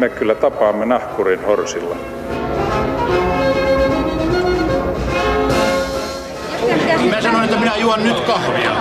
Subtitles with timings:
[0.00, 1.96] me kyllä tapaamme nahkurin horsilla.
[7.10, 8.76] Mä sanoin, että minä juon nyt kahvia.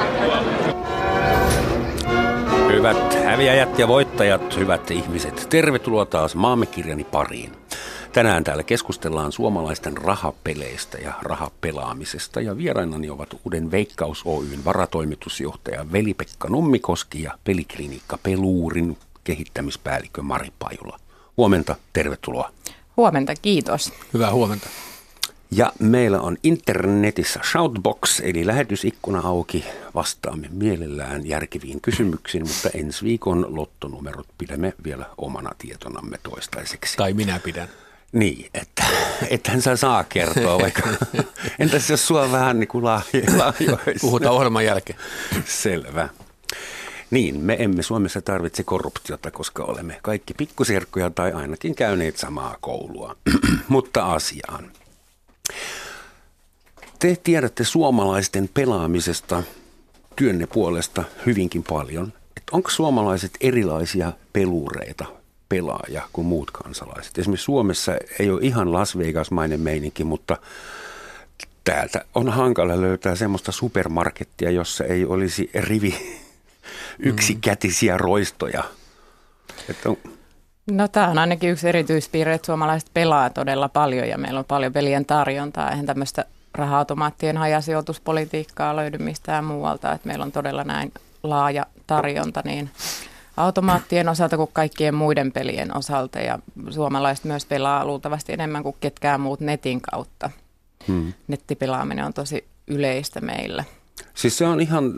[2.71, 7.51] Hyvät häviäjät ja voittajat, hyvät ihmiset, tervetuloa taas Maamekirjani pariin.
[8.13, 16.47] Tänään täällä keskustellaan suomalaisten rahapeleistä ja rahapelaamisesta ja vierainani ovat uuden Veikkaus Oyn varatoimitusjohtaja Veli-Pekka
[16.49, 21.08] Nummikoski ja peliklinikka Peluurin kehittämispäällikkö Mari Pajula.
[21.39, 22.51] Huomenta, tervetuloa.
[22.97, 23.93] Huomenta, kiitos.
[24.13, 24.67] Hyvää huomenta.
[25.51, 29.65] Ja meillä on internetissä Shoutbox, eli lähetysikkuna auki.
[29.95, 36.97] Vastaamme mielellään järkeviin kysymyksiin, mutta ensi viikon lottonumerot pidämme vielä omana tietonamme toistaiseksi.
[36.97, 37.67] Tai minä pidän.
[38.11, 38.83] Niin, että
[39.29, 40.89] ethän sä saa kertoa, vaikka
[41.59, 43.99] entäs jos sua vähän niin kuin lahjoisi?
[44.01, 44.99] Puhutaan ohjelman jälkeen.
[45.45, 46.09] Selvä.
[47.11, 53.15] Niin, me emme Suomessa tarvitse korruptiota, koska olemme kaikki pikkuserkkuja tai ainakin käyneet samaa koulua.
[53.67, 54.71] Mutta asiaan.
[56.99, 59.43] Te tiedätte suomalaisten pelaamisesta
[60.15, 62.13] työnne puolesta hyvinkin paljon.
[62.51, 65.05] Onko suomalaiset erilaisia pelureita,
[65.49, 67.17] pelaajia kuin muut kansalaiset?
[67.17, 70.37] Esimerkiksi Suomessa ei ole ihan Las Vegas-mainen meininki, mutta
[71.63, 76.18] täältä on hankala löytää semmoista supermarkettia, jossa ei olisi rivi
[76.99, 78.63] yksikätisiä roistoja.
[79.69, 79.97] Että on,
[80.71, 84.73] No tämä on ainakin yksi erityispiirre, että suomalaiset pelaa todella paljon ja meillä on paljon
[84.73, 85.71] pelien tarjontaa.
[85.71, 90.91] Eihän tämmöistä raha-automaattien hajasijoituspolitiikkaa löydy mistään muualta, että meillä on todella näin
[91.23, 92.69] laaja tarjonta niin
[93.37, 99.21] automaattien osalta kuin kaikkien muiden pelien osalta ja suomalaiset myös pelaa luultavasti enemmän kuin ketkään
[99.21, 100.29] muut netin kautta.
[100.87, 101.13] Hmm.
[101.27, 103.63] Nettipelaaminen on tosi yleistä meillä.
[104.13, 104.93] Siis se on ihan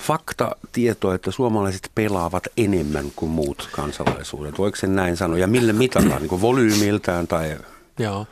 [0.00, 4.58] fakta tieto, että suomalaiset pelaavat enemmän kuin muut kansalaisuudet.
[4.58, 5.38] Voiko sen näin sanoa?
[5.38, 6.22] Ja millä mitataan?
[6.22, 7.58] niin volyymiltään tai...
[7.98, 8.26] Joo.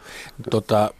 [0.50, 0.90] Tota,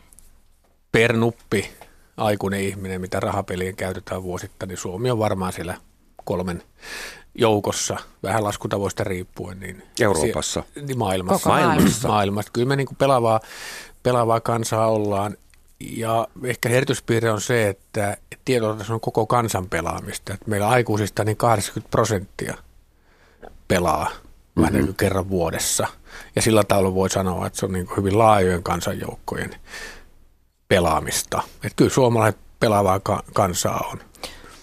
[0.93, 1.71] per nuppi
[2.17, 5.77] aikuinen ihminen, mitä rahapelien käytetään vuosittain, niin Suomi on varmaan siellä
[6.25, 6.63] kolmen
[7.35, 9.61] joukossa, vähän laskutavoista riippuen.
[9.61, 10.63] Niin Euroopassa?
[10.75, 11.51] Si- niin maailmassa.
[11.51, 12.09] Koko maailmassa.
[12.09, 12.51] maailmassa.
[12.53, 13.41] Kyllä me niin pelaavaa,
[14.03, 15.37] pelaavaa kansaa ollaan
[15.91, 20.35] ja ehkä erityispiirre on se, että tietotaso on koko kansan pelaamista.
[20.35, 22.55] Että meillä aikuisista niin 80 prosenttia
[23.69, 24.63] pelaa mm-hmm.
[24.63, 25.87] vähän kerran vuodessa.
[26.37, 29.55] Ja sillä tavalla voi sanoa, että se on niin hyvin laajojen kansanjoukkojen
[30.69, 31.43] pelaamista.
[31.55, 33.01] Että kyllä suomalaiset pelaavaa
[33.33, 33.99] kansaa on.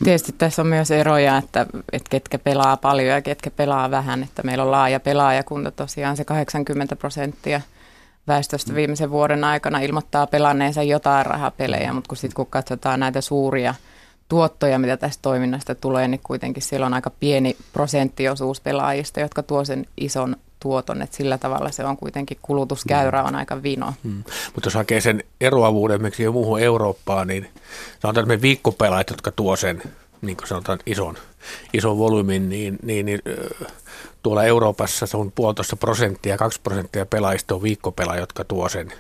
[0.04, 4.24] Tietysti tässä on myös eroja, että, että ketkä pelaa paljon ja ketkä pelaa vähän.
[4.24, 7.62] Että meillä on laaja pelaajakunta tosiaan se 80 prosenttia–
[8.28, 13.76] väestöstä viimeisen vuoden aikana ilmoittaa pelanneensa jotain rahapelejä, mutta kun sitten kun katsotaan näitä suuria
[14.30, 19.66] tuottoja, mitä tästä toiminnasta tulee, niin kuitenkin siellä on aika pieni prosenttiosuus pelaajista, jotka tuo
[19.66, 23.94] sen ison tuoton, että sillä tavalla se on kuitenkin kulutuskäyrä on aika vino.
[24.04, 24.24] Hmm.
[24.54, 27.50] Mutta jos hakee sen eroavuuden miksi jo muuhun Eurooppaan, niin
[28.00, 29.82] sanotaan, että me viikkopelaajat, jotka tuo sen
[30.22, 31.18] niin kuin sanotaan ison,
[31.74, 33.20] ison volyymin, niin, niin, niin
[34.24, 38.94] tuolla Euroopassa se on puolitoista prosenttia, kaksi prosenttia pelaajista on viikkopelaa, jotka tuo sen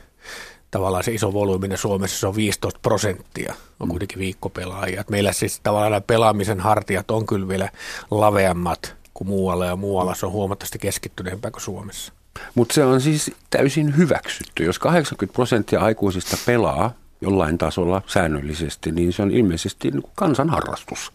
[0.71, 5.03] tavallaan se iso volyymin, Suomessa se on 15 prosenttia, on kuitenkin viikkopelaajia.
[5.09, 7.69] Meillä siis tavallaan pelaamisen hartiat on kyllä vielä
[8.11, 12.13] laveammat kuin muualla ja muualla se on huomattavasti keskittyneempää kuin Suomessa.
[12.55, 14.63] Mutta se on siis täysin hyväksytty.
[14.63, 21.11] Jos 80 prosenttia aikuisista pelaa jollain tasolla säännöllisesti, niin se on ilmeisesti niin kansanharrastus.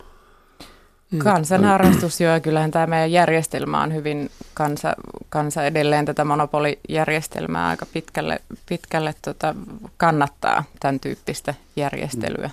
[1.11, 1.19] Mm.
[1.19, 4.95] Kansanharrastus, joo, kyllähän tämä meidän järjestelmä on hyvin kansa,
[5.29, 9.55] kansa edelleen tätä monopolijärjestelmää aika pitkälle, pitkälle tota,
[9.97, 12.51] kannattaa tämän tyyppistä järjestelyä.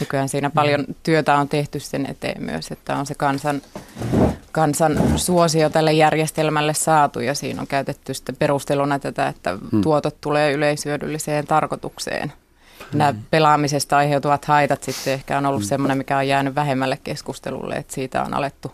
[0.00, 3.62] Nykyään siinä paljon työtä on tehty sen eteen myös, että on se kansan,
[4.52, 10.52] kansan suosio tälle järjestelmälle saatu ja siinä on käytetty sitten perusteluna tätä, että tuotot tulee
[10.52, 12.32] yleisyödylliseen tarkoitukseen–
[12.94, 15.66] nämä pelaamisesta aiheutuvat haitat sitten ehkä on ollut mm.
[15.66, 18.72] semmoinen, mikä on jäänyt vähemmälle keskustelulle, että siitä on alettu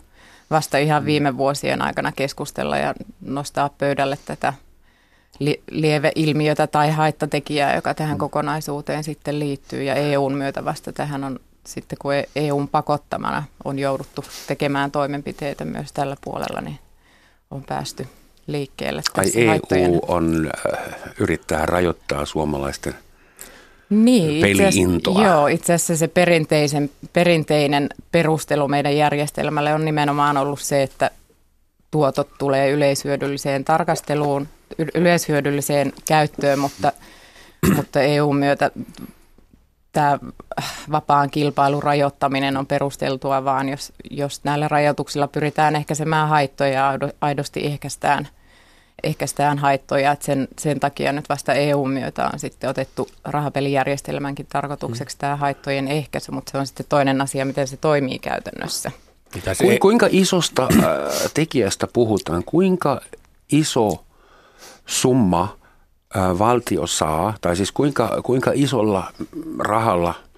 [0.49, 1.05] vasta ihan mm.
[1.05, 4.53] viime vuosien aikana keskustella ja nostaa pöydälle tätä
[5.39, 8.19] li- lieveilmiötä tai haittatekijää, joka tähän mm.
[8.19, 9.83] kokonaisuuteen sitten liittyy.
[9.83, 15.91] Ja EUn myötä vasta tähän on sitten, kun EUn pakottamana on jouduttu tekemään toimenpiteitä myös
[15.91, 16.79] tällä puolella, niin
[17.51, 18.07] on päästy
[18.47, 19.01] liikkeelle.
[19.17, 19.99] Ai EU haittojen.
[20.07, 20.89] on, äh,
[21.19, 22.95] yrittää rajoittaa suomalaisten–
[23.89, 25.23] niin, peli-intoa.
[25.23, 31.11] Joo, itse asiassa se perinteisen, perinteinen perustelu meidän järjestelmälle on nimenomaan ollut se, että
[31.91, 34.47] tuotot tulee yleishyödylliseen tarkasteluun,
[34.95, 36.91] yleishyödylliseen käyttöön, mutta,
[37.75, 38.71] mutta EU myötä
[39.91, 40.19] tämä
[40.91, 47.65] vapaan kilpailun rajoittaminen on perusteltua, vaan jos, jos näillä rajoituksilla pyritään ehkäisemään haittoja ja aidosti
[47.65, 48.27] ehkäistään,
[49.03, 55.19] ehkäistään haittoja, että sen, sen takia nyt vasta EU-myötä on sitten otettu rahapelijärjestelmänkin tarkoitukseksi mm.
[55.19, 58.91] tämä haittojen ehkäisy, mutta se on sitten toinen asia, miten se toimii käytännössä.
[59.53, 59.79] se...
[59.79, 62.43] Kuinka isosta äh, tekijästä puhutaan?
[62.43, 63.01] Kuinka
[63.51, 64.05] iso
[64.85, 65.57] summa
[66.17, 69.13] äh, valtio saa, tai siis kuinka, kuinka isolla
[69.59, 70.13] rahalla–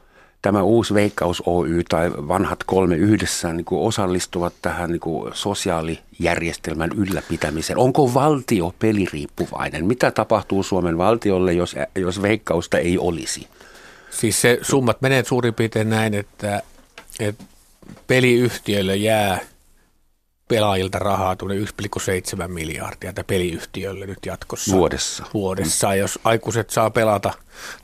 [0.41, 6.91] tämä uusi Veikkaus Oy tai vanhat kolme yhdessä niin kuin osallistuvat tähän niin kuin sosiaalijärjestelmän
[6.95, 7.79] ylläpitämiseen?
[7.79, 9.85] Onko valtio peliriippuvainen?
[9.85, 13.47] Mitä tapahtuu Suomen valtiolle, jos, jos Veikkausta ei olisi?
[14.09, 16.61] Siis se summat menee suurin piirtein näin, että,
[17.19, 17.43] että
[18.07, 19.39] peliyhtiöille jää
[20.51, 24.75] pelaajilta rahaa tuli 1,7 miljardia tai peliyhtiölle nyt jatkossa.
[24.75, 25.25] Vuodessa.
[25.33, 25.87] Vuodessa.
[25.87, 25.95] Mm.
[25.95, 27.33] Jos aikuiset saa pelata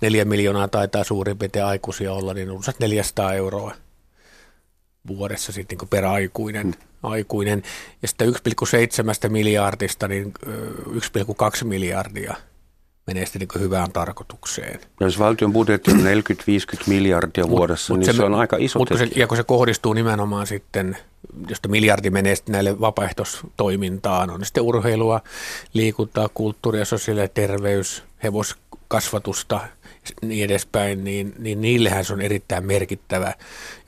[0.02, 3.76] 4 miljoonaa taitaa suurin piirtein aikuisia olla, niin on 400 euroa
[5.08, 6.68] vuodessa sitten niin per aikuinen.
[6.68, 6.74] Mm.
[7.04, 7.64] aikuinen.
[8.02, 8.34] Ja sitten
[9.24, 10.34] 1,7 miljardista niin
[11.60, 12.36] 1,2 miljardia–
[13.08, 14.80] menee sitten niin hyvään tarkoitukseen.
[15.00, 16.04] Ja jos valtion budjetti on 40-50
[16.88, 19.44] miljardia vuodessa, mut niin se, se on aika iso mut kun se, Ja kun se
[19.44, 20.98] kohdistuu nimenomaan sitten,
[21.50, 25.22] josta miljardi menee sitten näille vapaaehtoistoimintaan, on sitten urheilua,
[25.74, 29.60] liikuntaa, kulttuuria, sosiaali- ja terveys, hevoskasvatusta,
[30.22, 33.34] niin edespäin, niin, niin niillehän se on erittäin merkittävä.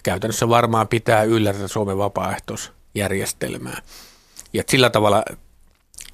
[0.03, 3.81] Käytännössä varmaan pitää yllä tätä Suomen vapaaehtoisjärjestelmää.
[4.53, 5.23] Ja sillä tavalla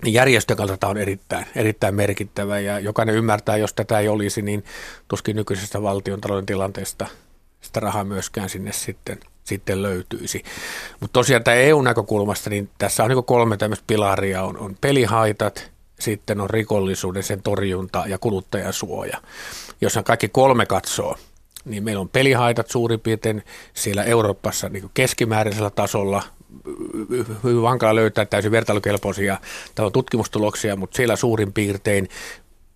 [0.05, 4.63] järjestön kannalta on erittäin, erittäin merkittävä ja jokainen ymmärtää, jos tätä ei olisi, niin
[5.07, 7.07] tuskin nykyisestä valtion talouden tilanteesta
[7.61, 10.43] sitä rahaa myöskään sinne sitten, sitten löytyisi.
[10.99, 16.41] Mutta tosiaan tämä EU-näkökulmasta, niin tässä on niin kolme tämmöistä pilaria, on, on pelihaitat, sitten
[16.41, 19.21] on rikollisuuden sen torjunta ja kuluttajasuoja.
[19.81, 21.17] Jos kaikki kolme katsoo,
[21.65, 23.43] niin meillä on pelihaitat suurin piirtein
[23.73, 26.23] siellä Euroopassa niin keskimääräisellä tasolla,
[27.43, 29.37] hyvin vankala löytää täysin vertailukelpoisia
[29.79, 32.09] on tutkimustuloksia, mutta siellä suurin piirtein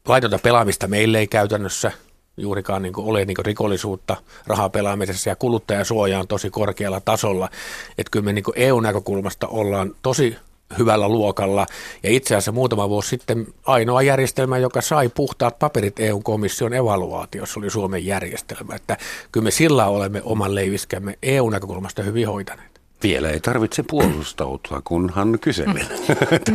[0.08, 1.92] laitonta pelaamista meille ei käytännössä
[2.38, 4.18] juurikaan niin ole niin rikollisuutta
[4.48, 7.50] rahapelaamisessa ja kuluttajasuoja on tosi korkealla tasolla.
[7.98, 10.36] Että kyllä me niin EU-näkökulmasta ollaan tosi
[10.78, 11.66] hyvällä luokalla.
[12.04, 17.70] Ja itse asiassa muutama vuosi sitten ainoa järjestelmä, joka sai puhtaat paperit EU-komission evaluaatiossa, oli
[17.70, 18.76] Suomen järjestelmä.
[18.76, 18.98] Että
[19.31, 22.69] kyllä me sillä olemme oman leiviskämme EU-näkökulmasta hyvin hoitaneet.
[23.04, 25.86] Vielä ei tarvitse puolustautua, kunhan kyselin.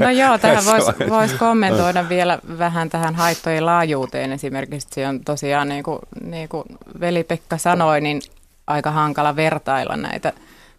[0.00, 4.32] No joo, tähän voisi vois kommentoida vielä vähän tähän haittojen laajuuteen.
[4.32, 6.64] Esimerkiksi se on tosiaan, niin kuin, niin kuin
[7.00, 8.23] veli-Pekka sanoi, niin
[8.67, 10.32] aika hankala vertailla näitä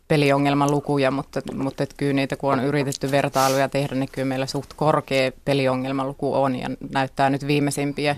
[0.07, 4.69] peliongelmalukuja, mutta, mutta et kyllä niitä kun on yritetty vertailuja tehdä, niin kyllä meillä suht
[4.75, 8.15] korkea peliongelmaluku on ja näyttää nyt viimeisimpiä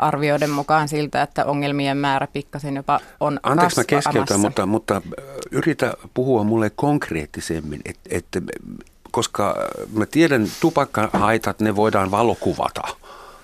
[0.00, 5.02] arvioiden mukaan siltä, että ongelmien määrä pikkasen jopa on Anteeksi mä keskeytän, mutta, mutta
[5.50, 8.26] yritä puhua mulle konkreettisemmin, että et,
[9.10, 9.56] koska
[9.92, 12.82] mä tiedän tupakkahaitat, ne voidaan valokuvata.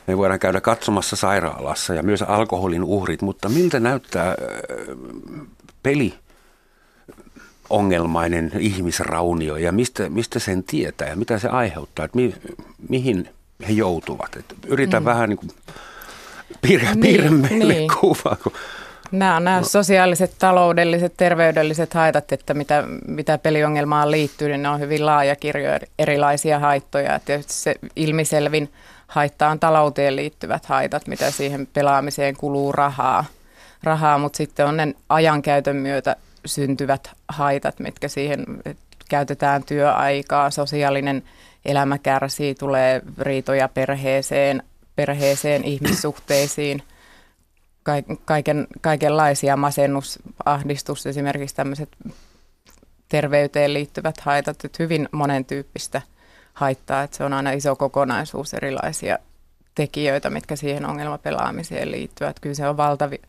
[0.06, 4.35] Me voidaan käydä katsomassa sairaalassa ja myös alkoholin uhrit, mutta miltä näyttää
[5.82, 6.14] peli
[7.70, 12.35] ongelmainen ihmisraunio ja mistä, mistä sen tietää ja mitä se aiheuttaa, että mi,
[12.88, 13.29] mihin
[13.69, 14.37] he joutuvat.
[14.37, 15.05] Et yritän mm.
[15.05, 15.50] vähän niin kuin
[16.61, 17.91] piirrä, niin, piirrä meille niin.
[18.00, 18.37] kuvaa.
[18.43, 18.53] Kun
[19.12, 19.64] Nämä on nämä no.
[19.64, 25.71] sosiaaliset, taloudelliset, terveydelliset haitat, että mitä, mitä peliongelmaan liittyy, niin ne on hyvin laaja kirjo
[25.99, 27.14] erilaisia haittoja.
[27.14, 28.73] Että se ilmiselvin
[29.07, 33.25] haitta on talouteen liittyvät haitat, mitä siihen pelaamiseen kuluu rahaa,
[33.83, 36.16] rahaa mutta sitten on ne ajankäytön myötä
[36.47, 38.45] syntyvät haitat, mitkä siihen
[39.09, 41.23] käytetään työaikaa, sosiaalinen
[41.64, 44.62] elämä kärsii, tulee riitoja perheeseen,
[44.97, 46.83] perheeseen, ihmissuhteisiin,
[48.25, 51.88] kaiken, kaikenlaisia masennus, ahdistus, esimerkiksi tämmöiset
[53.09, 56.03] terveyteen liittyvät haitat, että hyvin monen tyyppistä
[56.55, 59.19] haittaa, että se on aina iso kokonaisuus erilaisia
[59.75, 62.41] tekijöitä, mitkä siihen ongelmapelaamiseen liittyvät.
[62.41, 63.21] Kyllä se on valtavi,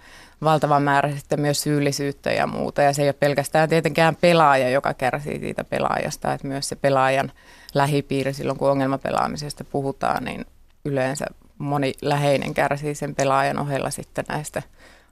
[0.44, 2.82] valtava määrä sitten myös syyllisyyttä ja muuta.
[2.82, 7.32] Ja se ei ole pelkästään tietenkään pelaaja, joka kärsii siitä pelaajasta, että myös se pelaajan
[7.74, 10.46] lähipiiri silloin, kun ongelmapelaamisesta puhutaan, niin
[10.86, 11.26] yleensä
[11.58, 14.64] moni läheinen kärsii sen pelaajan ohella sitten näistä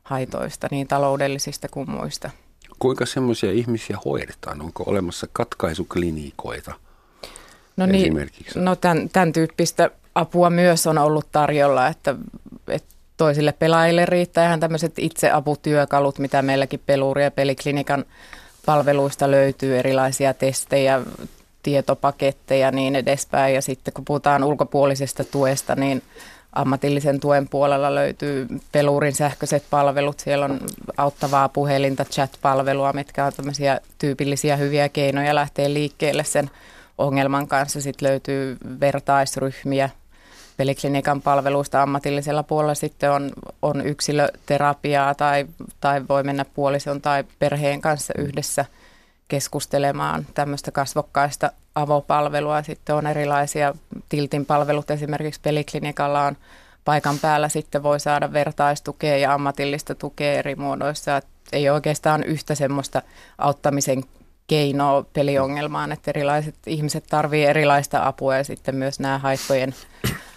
[0.04, 2.30] haitoista, niin taloudellisista kuin muista.
[2.80, 4.62] Kuinka semmoisia ihmisiä hoidetaan?
[4.62, 6.74] Onko olemassa katkaisuklinikoita?
[7.78, 12.16] No niin, no tämän, tämän tyyppistä apua myös on ollut tarjolla, että,
[12.68, 18.06] että toisille pelaajille riittää ihan tämmöiset itseaputyökalut, mitä meilläkin peluri- ja peliklinikan
[18.66, 21.02] palveluista löytyy, erilaisia testejä,
[21.64, 23.56] tietopaketteja niin edespäin.
[23.56, 26.02] Ja sitten kun puhutaan ulkopuolisesta tuesta, niin
[26.56, 30.20] ammatillisen tuen puolella löytyy pelurin sähköiset palvelut.
[30.20, 30.60] Siellä on
[30.98, 36.50] auttavaa puhelinta, chat-palvelua, mitkä on tämmöisiä tyypillisiä hyviä keinoja lähteä liikkeelle sen
[36.98, 37.82] ongelman kanssa.
[37.82, 39.90] Sitten löytyy vertaisryhmiä–
[40.58, 43.32] peliklinikan palveluista ammatillisella puolella sitten on,
[43.62, 45.46] on yksilöterapiaa tai,
[45.82, 48.66] tai voi mennä puolison tai perheen kanssa yhdessä
[49.28, 52.64] keskustelemaan tämmöistä kasvokkaista avopalvelua.
[52.64, 53.74] Sitten on erilaisia
[54.10, 56.38] tiltin palvelut, esimerkiksi peliklinikalla on
[56.86, 61.18] paikan päällä sitten voi saada vertaistukea ja ammatillista tukea eri muodoissa.
[61.18, 63.02] Et ei oikeastaan yhtä semmoista
[63.38, 64.04] auttamisen
[64.48, 69.76] keinoa peliongelmaan, että erilaiset ihmiset tarvitsevat erilaista apua ja sitten myös nämä haittojen,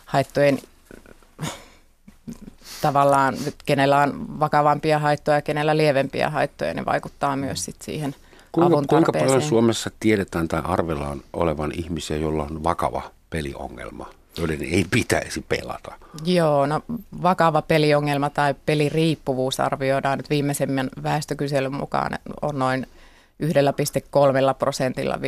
[0.05, 0.59] haittojen
[2.83, 8.15] tavallaan, kenellä on vakavampia haittoja ja kenellä lievempiä haittoja, niin vaikuttaa myös sit siihen
[8.53, 14.07] kuinka, kuinka paljon Suomessa tiedetään tai arvellaan olevan ihmisiä, joilla on vakava peliongelma?
[14.39, 15.93] joiden ei pitäisi pelata?
[16.25, 16.81] Joo, no
[17.23, 22.87] vakava peliongelma tai peliriippuvuus arvioidaan nyt viimeisemmän väestökyselyn mukaan on noin
[23.43, 23.49] 1,3
[24.59, 25.19] prosentilla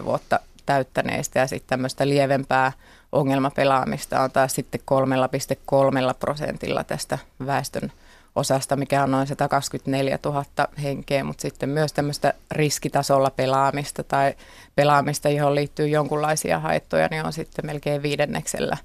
[0.00, 2.72] 15-74 vuotta täyttäneistä ja sitten tämmöistä lievempää
[3.12, 7.92] ongelmapelaamista on taas sitten 3,3 prosentilla tästä väestön
[8.36, 10.44] osasta, mikä on noin 124 000
[10.82, 14.34] henkeä, mutta sitten myös tämmöistä riskitasolla pelaamista tai
[14.76, 18.76] pelaamista, johon liittyy jonkunlaisia haittoja, niin on sitten melkein viidenneksellä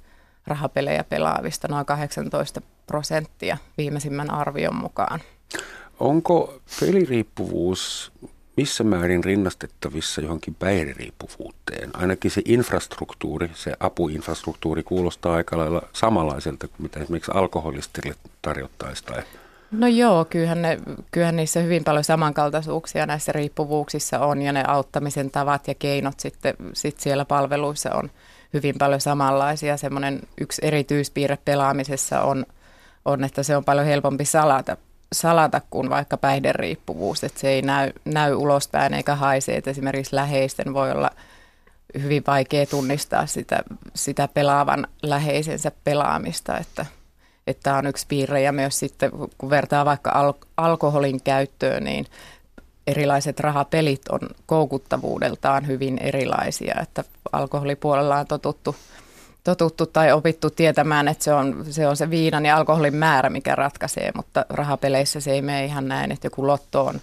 [0.48, 5.20] rahapelejä pelaavista, noin 18 prosenttia viimeisimmän arvion mukaan.
[6.00, 8.12] Onko peliriippuvuus
[8.58, 11.90] missä määrin rinnastettavissa johonkin päihderiippuvuuteen?
[11.94, 19.24] Ainakin se infrastruktuuri, se apuinfrastruktuuri kuulostaa aika lailla samanlaiselta kuin mitä esimerkiksi alkoholistille tarjottaisiin tai
[19.72, 20.80] No joo, kyllähän, ne,
[21.12, 26.54] kyllähän niissä hyvin paljon samankaltaisuuksia näissä riippuvuuksissa on ja ne auttamisen tavat ja keinot sitten
[26.74, 28.10] sit siellä palveluissa on
[28.54, 29.78] hyvin paljon samanlaisia.
[29.78, 32.46] Semmoinen yksi erityispiirre pelaamisessa on,
[33.06, 34.78] on, että se on paljon helpompi salata,
[35.14, 40.74] salata kuin vaikka päihderiippuvuus, että se ei näy, näy ulospäin eikä haise, että esimerkiksi läheisten
[40.74, 41.10] voi olla
[42.02, 46.86] hyvin vaikea tunnistaa sitä, sitä pelaavan läheisensä pelaamista, että–
[47.48, 48.42] että on yksi piirre.
[48.42, 52.06] Ja myös sitten kun vertaa vaikka al- alkoholin käyttöön, niin
[52.88, 58.76] erilaiset rahapelit on koukuttavuudeltaan hyvin erilaisia, että alkoholipuolella on totuttu,
[59.44, 63.56] totuttu tai opittu tietämään, että se on, se on se viinan ja alkoholin määrä, mikä
[63.56, 67.02] ratkaisee, mutta rahapeleissä se ei mene ihan näin, että joku lotto on,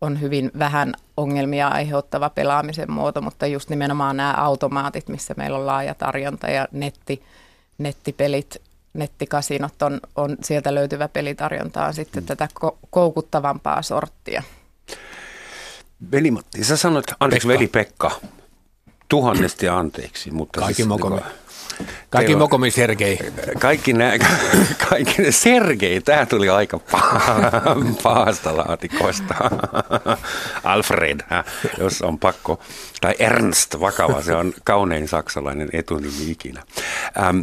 [0.00, 5.66] on hyvin vähän ongelmia aiheuttava pelaamisen muoto, mutta just nimenomaan nämä automaatit, missä meillä on
[5.66, 7.22] laaja tarjonta ja netti,
[7.78, 8.62] nettipelit
[8.94, 12.26] nettikasinot on, on sieltä löytyvä pelitarjonta on sitten mm.
[12.26, 14.42] tätä ko- koukuttavampaa sorttia.
[16.12, 17.58] Veli Matti, sä sanoit, anteeksi Pekka.
[17.58, 18.10] veli Pekka,
[19.08, 20.30] tuhannesti anteeksi.
[20.30, 21.20] Mutta Kaikki siis, mokomi.
[22.10, 23.18] Kaikki mokomi Sergei.
[23.58, 24.12] Kaikki, nä,
[24.88, 26.80] kaikki ne Sergei, tämä tuli aika
[28.02, 29.34] pahasta laatikosta.
[30.64, 31.20] Alfred,
[31.78, 32.60] jos on pakko.
[33.00, 36.62] Tai Ernst, vakava, se on kaunein saksalainen etunimi ikinä.
[37.22, 37.40] Ähm,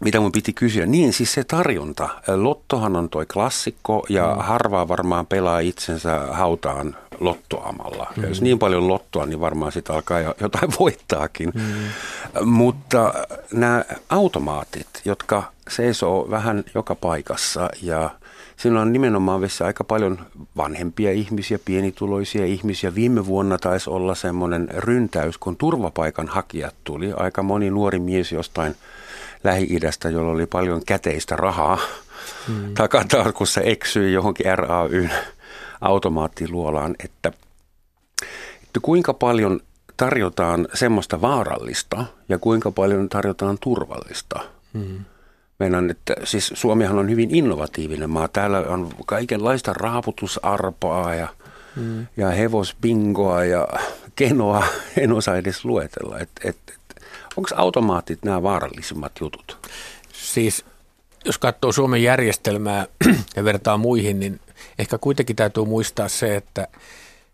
[0.00, 0.86] mitä mun piti kysyä?
[0.86, 2.08] Niin, siis se tarjonta.
[2.26, 4.42] Lottohan on toi klassikko ja mm.
[4.42, 8.12] harvaa varmaan pelaa itsensä hautaan lottoamalla.
[8.16, 8.22] Mm.
[8.22, 11.52] Ja jos niin paljon lottoa, niin varmaan sitä alkaa jotain voittaakin.
[11.54, 12.46] Mm.
[12.46, 13.14] Mutta
[13.52, 18.10] nämä automaatit, jotka seisoo vähän joka paikassa ja
[18.60, 20.18] Siinä on nimenomaan vessa aika paljon
[20.56, 22.94] vanhempia ihmisiä, pienituloisia ihmisiä.
[22.94, 27.12] Viime vuonna taisi olla semmoinen ryntäys, kun turvapaikan hakijat tuli.
[27.16, 28.74] Aika moni nuori mies jostain
[29.44, 31.78] Lähi-idästä, jolla oli paljon käteistä rahaa.
[32.48, 32.74] Mm.
[32.74, 35.10] Takatarkussa eksyi johonkin RAYn
[35.80, 37.32] automaattiluolaan, että,
[38.62, 39.60] että kuinka paljon
[39.96, 44.40] tarjotaan semmoista vaarallista ja kuinka paljon tarjotaan turvallista.
[44.72, 45.04] Mm.
[45.58, 48.28] Meidän, että siis Suomihan on hyvin innovatiivinen maa.
[48.28, 51.28] Täällä on kaikenlaista raaputusarpaa ja,
[51.76, 52.06] mm.
[52.16, 53.68] ja hevosbingoa ja
[54.16, 54.64] kenoa.
[54.96, 56.18] En osaa edes luetella.
[56.18, 56.56] Et, et,
[57.36, 59.68] Onko automaatit nämä vaarallisimmat jutut?
[60.12, 60.64] Siis
[61.24, 62.86] jos katsoo Suomen järjestelmää
[63.36, 64.40] ja vertaa muihin, niin
[64.78, 66.68] ehkä kuitenkin täytyy muistaa se, että,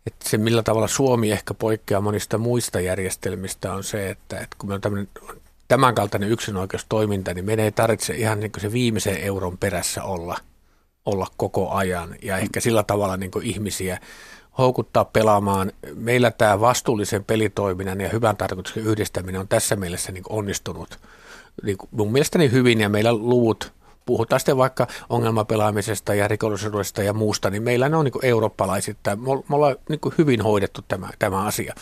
[0.06, 4.68] että se millä tavalla Suomi ehkä poikkeaa monista muista järjestelmistä on se, että, että kun
[4.68, 5.08] meillä on
[5.68, 10.38] tämän kaltainen yksinoikeustoiminta, niin meidän ei tarvitse ihan niin se viimeisen euron perässä olla,
[11.06, 14.00] olla koko ajan ja ehkä sillä tavalla niin ihmisiä
[14.58, 15.72] houkuttaa pelaamaan.
[15.94, 20.98] Meillä tämä vastuullisen pelitoiminnan ja hyvän tarkoituksen yhdistäminen on tässä mielessä niin onnistunut
[21.62, 23.72] niin mun mielestäni hyvin ja meillä luvut,
[24.06, 28.96] puhutaan sitten vaikka ongelmapelaamisesta ja rikollisuudesta ja muusta, niin meillä ne on niin eurooppalaiset.
[29.16, 31.74] Me ollaan niin hyvin hoidettu tämä, tämä asia.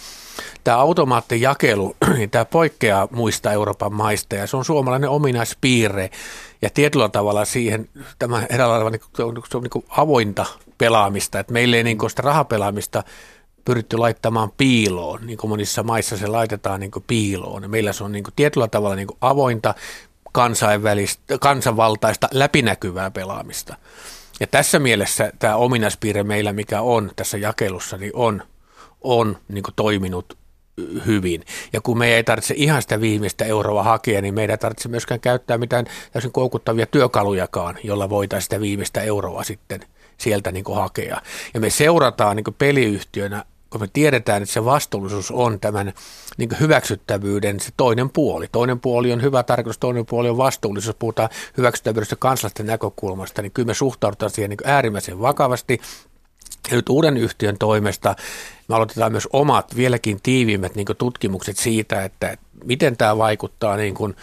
[0.64, 6.11] Tämä automaattijakelu, niin tämä poikkeaa muista Euroopan maista ja se on suomalainen ominaispiirre.
[6.62, 7.88] Ja tietyllä tavalla siihen
[8.19, 9.00] tämä eräänlailla niin,
[9.50, 10.47] se on niin avointa
[10.78, 13.02] pelaamista, että meillä ei niin sitä rahapelaamista
[13.64, 17.62] pyritty laittamaan piiloon, niin kuin monissa maissa se laitetaan niin kuin piiloon.
[17.62, 19.75] Ja meillä se on niin kuin tietyllä tavalla niin kuin avointa,
[20.33, 23.76] kansainvälistä, kansanvaltaista, läpinäkyvää pelaamista.
[24.40, 28.42] Ja tässä mielessä tämä ominaispiirre meillä, mikä on tässä jakelussa, niin on,
[29.00, 30.38] on niin kuin toiminut
[31.06, 31.44] hyvin.
[31.73, 35.21] Ja kun me ei tarvitse ihan sitä viimeistä euroa hakea, niin meidän ei tarvitse myöskään
[35.21, 39.80] käyttää mitään täysin koukuttavia työkalujakaan, jolla voitaisiin sitä viimeistä euroa sitten
[40.18, 41.21] sieltä niin kuin hakea.
[41.54, 43.44] Ja me seurataan niin kuin peliyhtiönä
[43.75, 45.93] kun me tiedetään, että se vastuullisuus on tämän
[46.37, 48.47] niin hyväksyttävyyden se toinen puoli.
[48.52, 50.97] Toinen puoli on hyvä tarkoitus, toinen puoli on vastuullisuus.
[50.99, 55.81] Puhutaan hyväksyttävyydestä kansalaisten näkökulmasta, niin kyllä me suhtaudutaan siihen niin äärimmäisen vakavasti.
[56.71, 58.16] Ja nyt uuden yhtiön toimesta
[58.69, 64.16] me aloitetaan myös omat vieläkin tiiviimmät niin tutkimukset siitä, että miten tämä vaikuttaa niin kuin,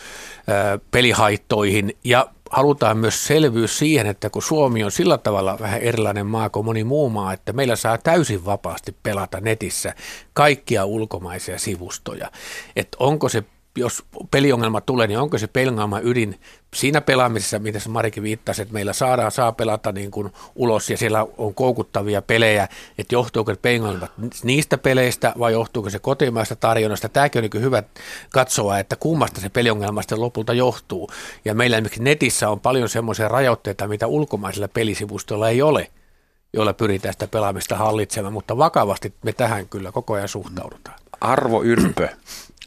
[0.91, 6.49] pelihaittoihin ja halutaan myös selvyys siihen, että kun Suomi on sillä tavalla vähän erilainen maa
[6.49, 9.95] kuin moni muu maa, että meillä saa täysin vapaasti pelata netissä
[10.33, 12.31] kaikkia ulkomaisia sivustoja.
[12.75, 13.43] Että onko se
[13.77, 16.39] jos peliongelma tulee, niin onko se peliongelma ydin
[16.75, 20.97] siinä pelaamisessa, mitä se Marikin viittasi, että meillä saadaan, saa pelata niin kuin ulos ja
[20.97, 24.11] siellä on koukuttavia pelejä, että johtuuko peliongelmat
[24.43, 27.09] niistä peleistä vai johtuuko se kotimaista tarjonnasta.
[27.09, 27.83] Tämäkin on niin hyvä
[28.29, 31.09] katsoa, että kummasta se peliongelma sitten lopulta johtuu.
[31.45, 35.91] Ja meillä esimerkiksi netissä on paljon semmoisia rajoitteita, mitä ulkomaisilla pelisivustoilla ei ole
[36.53, 40.97] joilla pyritään sitä pelaamista hallitsemaan, mutta vakavasti me tähän kyllä koko ajan suhtaudutaan.
[41.21, 42.09] Arvo Yrpö,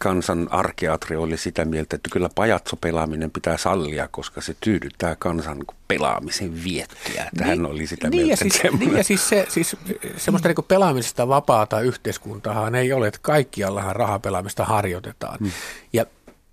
[0.04, 5.58] kansan arkeatri oli sitä mieltä, että kyllä pajatsopelaaminen pitää sallia, koska se tyydyttää kansan
[5.88, 7.30] pelaamisen viettiä.
[7.36, 8.44] Tähän niin, oli sitä niin mieltä.
[8.44, 9.76] Ja siis, niin ja siis, se, siis
[10.16, 15.38] semmoista niin pelaamisesta vapaata yhteiskuntaahan ei ole, että kaikkiallahan rahapelaamista harjoitetaan.
[15.38, 15.50] Hmm.
[15.92, 16.06] Ja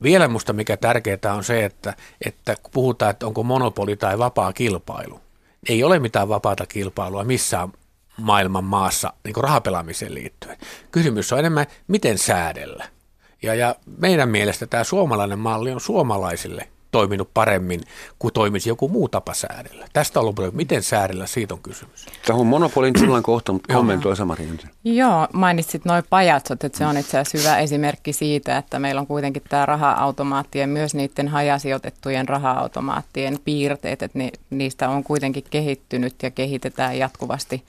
[0.03, 1.93] vielä musta mikä tärkeää on se, että,
[2.25, 5.22] että kun puhutaan, että onko monopoli tai vapaa kilpailu,
[5.70, 7.70] ei ole mitään vapaata kilpailua missään
[8.17, 10.58] maailman maassa niin rahapelaamiseen liittyen.
[10.91, 13.01] Kysymys on enemmän, miten säädellä.
[13.41, 17.82] Ja, ja meidän mielestä tämä suomalainen malli on suomalaisille toiminut paremmin
[18.19, 19.88] kuin toimisi joku muu tapa säädellä.
[19.93, 22.06] Tästä on ollut miten säädellä, siitä on kysymys.
[22.27, 24.49] Tähän monopolin tullaan kohta, mutta kommentoi Samari
[24.84, 29.08] Joo, mainitsit noin pajatsot, että se on itse asiassa hyvä esimerkki siitä, että meillä on
[29.08, 36.32] kuitenkin tämä raha-automaattien, myös niiden hajasijoitettujen raha-automaattien piirteet, että ni, niistä on kuitenkin kehittynyt ja
[36.32, 37.63] kehitetään jatkuvasti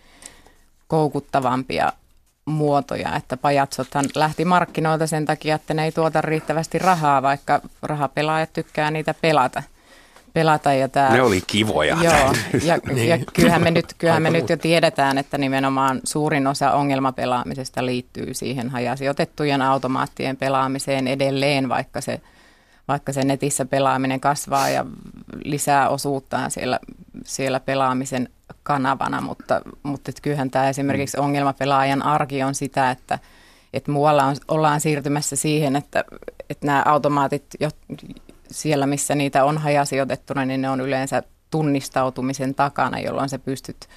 [0.89, 1.93] koukuttavampia
[2.45, 8.53] muotoja, että pajatsothan lähti markkinoilta sen takia, että ne ei tuota riittävästi rahaa, vaikka rahapelaajat
[8.53, 9.63] tykkää niitä pelata.
[10.33, 11.97] pelata ja tää, ne oli kivoja.
[12.03, 12.33] Joo,
[12.65, 13.09] ja, niin.
[13.09, 18.35] ja kyllähän me nyt, kyllähän me nyt jo tiedetään, että nimenomaan suurin osa ongelmapelaamisesta liittyy
[18.35, 22.21] siihen hajasijoitettujen automaattien pelaamiseen edelleen, vaikka se,
[22.89, 24.87] vaikka se netissä pelaaminen kasvaa ja
[25.45, 26.79] lisää osuuttaan siellä,
[27.25, 28.29] siellä pelaamisen
[28.63, 33.19] kanavana, mutta, mutta et kyllähän tämä esimerkiksi ongelmapelaajan arki on sitä, että,
[33.73, 36.05] että muualla on, ollaan siirtymässä siihen, että,
[36.51, 37.71] että nämä automaatit jo,
[38.51, 43.89] siellä, missä niitä on hajasijoitettuna, niin ne on yleensä tunnistautumisen takana, jolloin se pystyt,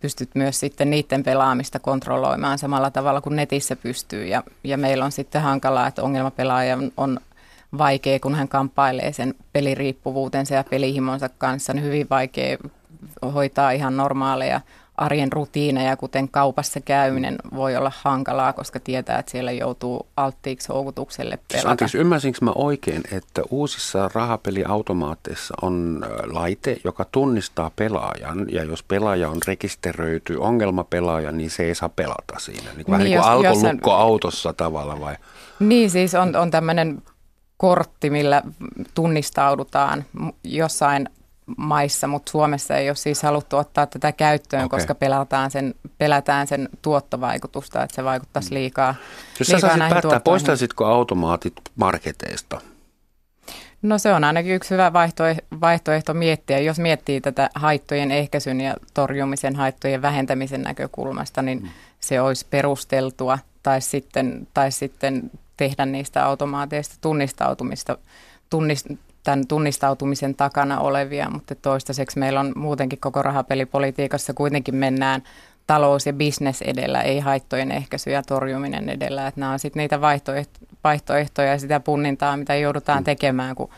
[0.00, 4.26] pystyt myös sitten niiden pelaamista kontrolloimaan samalla tavalla kuin netissä pystyy.
[4.26, 7.20] Ja, ja meillä on sitten hankalaa, että ongelmapelaaja on
[7.78, 12.58] vaikea, kun hän kamppailee sen peliriippuvuutensa ja pelihimonsa kanssa, niin hyvin vaikea
[13.34, 14.60] hoitaa ihan normaaleja
[14.96, 21.36] arjen rutiineja, kuten kaupassa käyminen, voi olla hankalaa, koska tietää, että siellä joutuu alttiiksi houkutukselle
[21.36, 21.70] siis pelata.
[21.70, 29.28] Anteeksi, ymmärsinkö mä oikein, että uusissa rahapeliautomaatteissa on laite, joka tunnistaa pelaajan, ja jos pelaaja
[29.28, 32.70] on rekisteröity ongelmapelaaja, niin se ei saa pelata siinä.
[32.76, 35.16] Niin vähän niin, niin kuin alkolukko autossa tavalla vai?
[35.58, 37.02] Niin, siis on, on tämmöinen
[37.56, 38.42] kortti, millä
[38.94, 40.04] tunnistaudutaan
[40.44, 41.08] jossain
[41.56, 44.78] maissa, mutta Suomessa ei ole siis haluttu ottaa tätä käyttöön, okay.
[44.78, 48.54] koska pelätään sen, pelätään sen tuottovaikutusta, että se vaikuttaisi mm.
[48.54, 48.94] liikaa.
[49.38, 52.60] Jos liikaa sä saisit päättää, poistaisitko automaatit marketeista?
[53.82, 56.58] No se on ainakin yksi hyvä vaihtoehto, vaihtoehto miettiä.
[56.58, 61.68] Jos miettii tätä haittojen ehkäisyn ja torjumisen, haittojen vähentämisen näkökulmasta, niin mm.
[62.00, 63.38] se olisi perusteltua.
[63.62, 67.98] Tai sitten, tai sitten tehdä niistä automaateista tunnistautumista,
[68.50, 68.86] tunnist,
[69.24, 75.22] tämän tunnistautumisen takana olevia, mutta toistaiseksi meillä on muutenkin koko rahapelipolitiikassa kuitenkin mennään
[75.66, 79.26] talous ja bisnes edellä, ei haittojen ehkäisy ja torjuminen edellä.
[79.26, 80.00] Että nämä on sitten niitä
[80.84, 83.04] vaihtoehtoja ja sitä punnintaa, mitä joudutaan mm.
[83.04, 83.70] tekemään, kun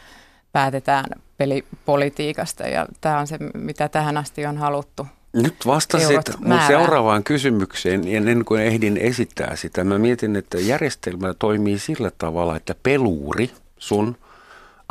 [0.53, 1.05] päätetään
[1.37, 5.07] pelipolitiikasta ja tämä on se, mitä tähän asti on haluttu.
[5.33, 9.85] Nyt vastasit mun seuraavaan kysymykseen ennen kuin ehdin esittää sitä.
[9.85, 14.17] Mä mietin, että järjestelmä toimii sillä tavalla, että peluuri, sun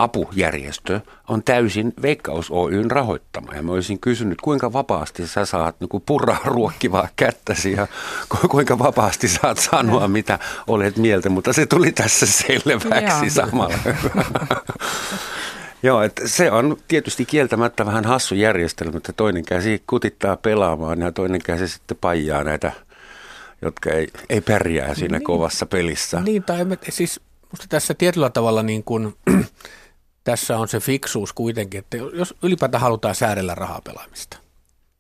[0.04, 3.54] apujärjestö on täysin Veikkaus Oyn rahoittama.
[3.56, 7.88] Ja mä olisin kysynyt, kuinka vapaasti sä saat niin purraa ruokkivaa kättäsi ja
[8.50, 13.76] kuinka vapaasti saat sanoa, mitä olet mieltä, mutta se tuli tässä selväksi samalla.
[15.84, 21.12] Joo, että se on tietysti kieltämättä vähän hassu järjestelmä, että toinen käsi kutittaa pelaamaan ja
[21.12, 22.72] toinen käsi sitten paijaa näitä,
[23.62, 26.22] jotka ei, ei pärjää siinä niin, kovassa pelissä.
[26.22, 27.20] Niin, tai siis
[27.54, 29.16] musta tässä tietyllä tavalla niin kuin,
[30.24, 34.38] tässä on se fiksuus kuitenkin, että jos ylipäätään halutaan säädellä rahapelaamista,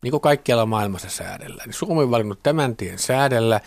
[0.01, 3.61] niin kuin kaikkialla maailmassa säädellä, niin Suomi on valinnut tämän tien säädellä,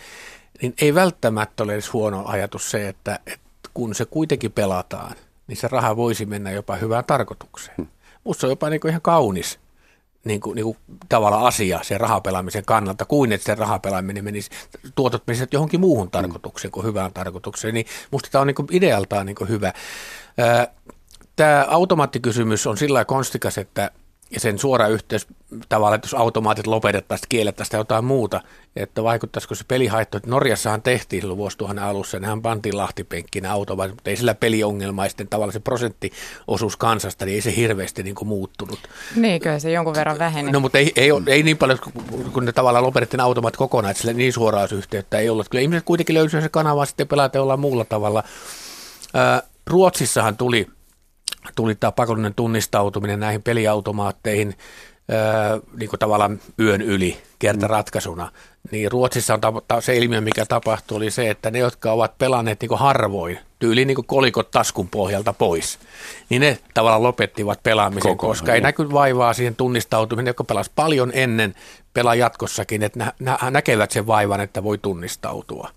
[0.61, 5.15] niin ei välttämättä ole edes huono ajatus se, että, että kun se kuitenkin pelataan,
[5.47, 7.75] niin se raha voisi mennä jopa hyvään tarkoitukseen.
[7.77, 7.87] Hmm.
[8.23, 9.59] Musta se on jopa niin kuin ihan kaunis
[10.27, 10.77] niin kuin, niin kuin
[11.09, 14.49] tavalla asia sen rahapelaamisen kannalta, kuin että se rahapelaaminen menisi,
[14.95, 17.73] tuotot menisivät johonkin muuhun tarkoitukseen kuin hyvään tarkoitukseen.
[17.73, 19.73] Niin musta tämä on niin kuin idealtaan niin kuin hyvä.
[21.37, 23.91] Tämä automaattikysymys on sillä konstikas, että
[24.31, 25.27] ja sen suora yhteys
[25.69, 28.41] tavallaan, että jos automaatit lopetettaisiin, kiellettäisiin jotain muuta,
[28.75, 34.09] että vaikuttaisiko se pelihaitto, että Norjassahan tehtiin silloin vuosituhannen alussa, nehän pantiin lahtipenkkinä automaatit, mutta
[34.09, 38.27] ei sillä peliongelma, ja sitten tavallaan se prosenttiosuus kansasta, niin ei se hirveästi niin kuin
[38.27, 38.79] muuttunut.
[39.15, 40.51] Niin, kyllä se jonkun verran väheni.
[40.51, 41.79] No, mutta ei, ei, ei niin paljon,
[42.33, 45.49] kun ne tavallaan lopetettiin automaatit kokonaan, että sillä niin suoraa yhteyttä ei ollut.
[45.49, 48.23] Kyllä ihmiset kuitenkin löysivät se kanava sitten pelata jollain muulla tavalla.
[49.67, 50.67] Ruotsissahan tuli
[51.55, 54.53] tuli tämä pakollinen tunnistautuminen näihin peliautomaatteihin
[55.77, 58.31] niin kuin tavallaan yön yli kertaratkaisuna,
[58.71, 62.61] niin Ruotsissa on tapa, se ilmiö, mikä tapahtui, oli se, että ne, jotka ovat pelanneet
[62.61, 65.79] niin harvoin, tyyli niin kolikot taskun pohjalta pois,
[66.29, 71.11] niin ne tavallaan lopettivat pelaamisen, Koko, koska ei näky vaivaa siihen tunnistautuminen, joka pelasi paljon
[71.13, 71.55] ennen
[71.97, 75.69] pelaa jatkossakin, että nä, nä, näkevät sen vaivan, että voi tunnistautua.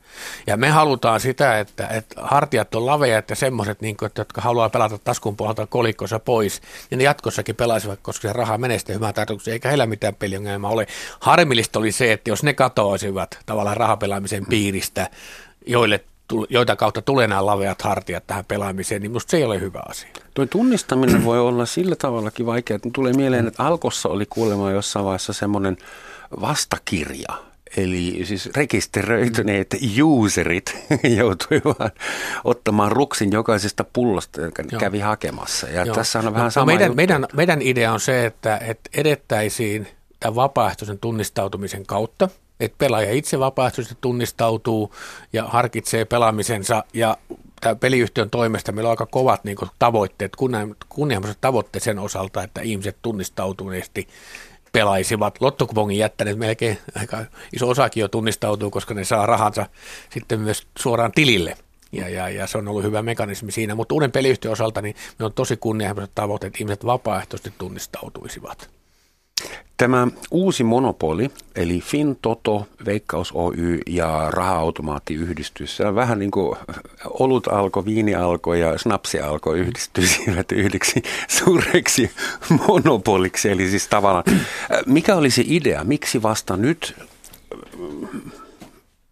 [0.46, 4.70] Ja me halutaan sitä, että, että hartiat on laveja, että semmoiset, niin kuin, jotka haluaa
[4.70, 9.14] pelata taskun pohjalta kolikkosa pois, niin ne jatkossakin pelaisivat, koska se raha menee sitten hyvään
[9.14, 10.86] tarkoitukseen, eikä heillä mitään peliongelmaa ole.
[11.20, 15.10] Harmillista oli se, että jos ne katoaisivat tavallaan rahapelaamisen piiristä,
[15.66, 16.04] joille
[16.48, 20.08] joita kautta tulee nämä laveat hartiat tähän pelaamiseen, niin musta se ei ole hyvä asia.
[20.34, 25.04] Tuo tunnistaminen voi olla sillä tavallakin vaikea, että tulee mieleen, että Alkossa oli kuulemma jossain
[25.04, 25.76] vaiheessa semmoinen
[26.40, 30.76] vastakirja, Eli siis rekisteröityneet userit
[31.18, 31.94] joutuivat
[32.44, 34.80] ottamaan ruksin jokaisesta pullosta, joka Joo.
[34.80, 35.68] kävi hakemassa.
[35.68, 35.94] Ja Joo.
[35.94, 36.96] tässä on no, vähän no, sama meidän, juttu.
[36.96, 39.88] meidän, meidän idea on se, että, että edettäisiin
[40.20, 42.28] tämän vapaaehtoisen tunnistautumisen kautta,
[42.60, 44.94] että pelaaja itse vapaaehtoisesti tunnistautuu
[45.32, 47.16] ja harkitsee pelaamisensa ja
[47.80, 50.36] peliyhtiön toimesta meillä on aika kovat niin kuin, tavoitteet,
[50.88, 54.08] kunnianhimoiset tavoitteet sen osalta, että ihmiset tunnistautuneesti
[54.72, 55.40] pelaisivat.
[55.40, 59.66] Lottokupongin jättäneet melkein aika iso osakin jo tunnistautuu, koska ne saa rahansa
[60.10, 61.56] sitten myös suoraan tilille.
[61.92, 65.24] Ja, ja, ja se on ollut hyvä mekanismi siinä, mutta uuden peliyhtiön osalta niin me
[65.24, 68.79] on tosi kunnianhimoiset tavoitteet, että ihmiset vapaaehtoisesti tunnistautuisivat.
[69.76, 76.58] Tämä uusi monopoli, eli FinToto, Veikkaus Oy ja Raha-automaattiyhdistys, se on vähän niin kuin
[77.04, 82.10] olut alko, viini alko ja snapsi alko yhdistyisivät yhdeksi suureksi
[82.68, 83.50] monopoliksi.
[83.50, 84.24] Eli siis tavallaan,
[84.86, 86.96] mikä oli se idea, miksi vasta nyt,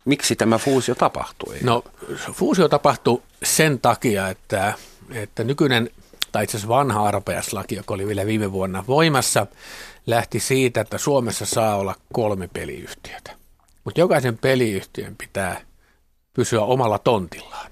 [0.05, 1.57] miksi tämä fuusio tapahtui?
[1.63, 1.85] No
[2.33, 4.75] fuusio tapahtui sen takia, että,
[5.15, 5.91] että nykyinen
[6.33, 9.47] tai itse asiassa vanha arpajaislaki, joka oli vielä viime vuonna voimassa,
[10.09, 13.37] lähti siitä, että Suomessa saa olla kolme peliyhtiötä.
[13.85, 15.61] Mutta jokaisen peliyhtiön pitää
[16.35, 17.71] pysyä omalla tontillaan.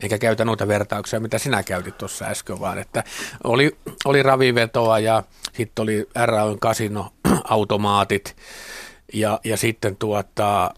[0.00, 3.04] Eikä käytä noita vertauksia, mitä sinä käytit tuossa äsken, vaan että
[3.44, 5.22] oli, oli ravivetoa ja
[5.52, 8.36] sitten oli RAYn kasinoautomaatit
[9.14, 10.70] ja, ja sitten tuota,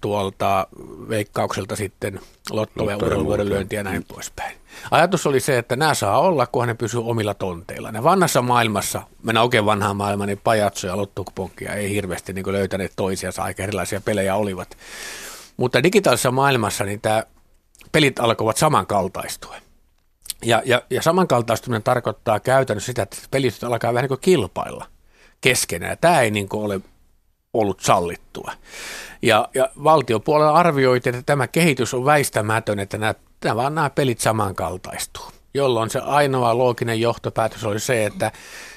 [0.00, 0.66] tuolta
[1.08, 4.56] veikkaukselta sitten lotto- ja urheiluvuodenlyöntiä ja näin poispäin.
[4.90, 7.92] Ajatus oli se, että nämä saa olla, kunhan ne pysyy omilla tonteilla.
[7.92, 12.92] Ne vanhassa maailmassa, mennä oikein vanhaan maailmaan, niin pajatso ja lottokuponkkia ei hirveästi niin löytäneet
[12.96, 14.76] toisiansa, aika erilaisia pelejä olivat.
[15.56, 17.22] Mutta digitaalisessa maailmassa niin tämä
[17.92, 19.56] pelit alkoivat samankaltaistua.
[20.44, 24.86] Ja, ja, ja samankaltaistuminen tarkoittaa käytännössä sitä, että pelit alkaa vähän niin kuin kilpailla
[25.40, 25.98] keskenään.
[26.00, 26.80] Tämä ei niin kuin ole
[27.54, 28.52] ollut sallittua.
[29.22, 35.24] Ja, ja valtiopuolella arvioitiin, että tämä kehitys on väistämätön, että nämä, nämä, nämä pelit samankaltaistuu.
[35.54, 38.32] Jolloin se ainoa looginen johtopäätös oli se, että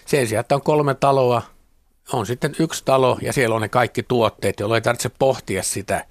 [0.06, 1.42] sen sijaan, että on kolme taloa,
[2.14, 6.06] on sitten yksi talo ja siellä on ne kaikki tuotteet, jolloin ei tarvitse pohtia sitä,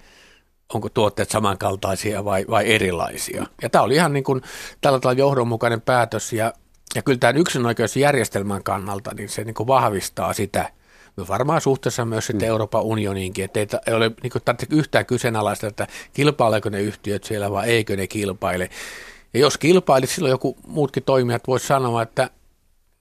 [0.74, 3.46] onko tuotteet samankaltaisia vai, vai erilaisia.
[3.62, 4.42] Ja tämä oli ihan niin kuin
[4.80, 6.52] tällä tavalla johdonmukainen päätös ja,
[6.94, 10.70] ja kyllä tämän yksinoikeusjärjestelmän kannalta niin se niin kuin vahvistaa sitä–
[11.28, 12.50] varmaan suhteessa myös sitten mm.
[12.50, 17.68] Euroopan unioniinkin, että ei ole niin kuin, yhtään kyseenalaista, että kilpaileeko ne yhtiöt siellä vai
[17.68, 18.70] eikö ne kilpaile.
[19.34, 22.30] Ja jos kilpailit, silloin joku muutkin toimijat voisi sanoa, että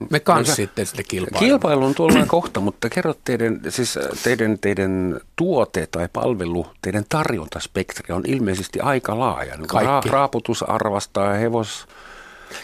[0.10, 1.40] me kans no, sitten sitten kilpailu.
[1.40, 8.14] Kilpailu on tuolla kohta, mutta kerro teidän, siis teidän, teidän tuote tai palvelu, teidän tarjontaspektri
[8.16, 9.58] on ilmeisesti aika laaja.
[9.58, 10.10] Niin Kaikki.
[10.10, 11.88] Ra- raaputusarvasta ja hevos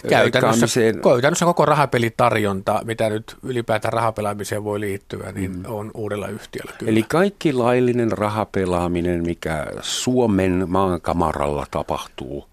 [0.09, 5.63] Käytännössä, käytännössä koko rahapelitarjonta, mitä nyt ylipäätään rahapelaamiseen voi liittyä, niin mm.
[5.67, 6.91] on uudella yhtiöllä kyllä.
[6.91, 12.49] Eli kaikki laillinen rahapelaaminen, mikä Suomen maankamaralla tapahtuu.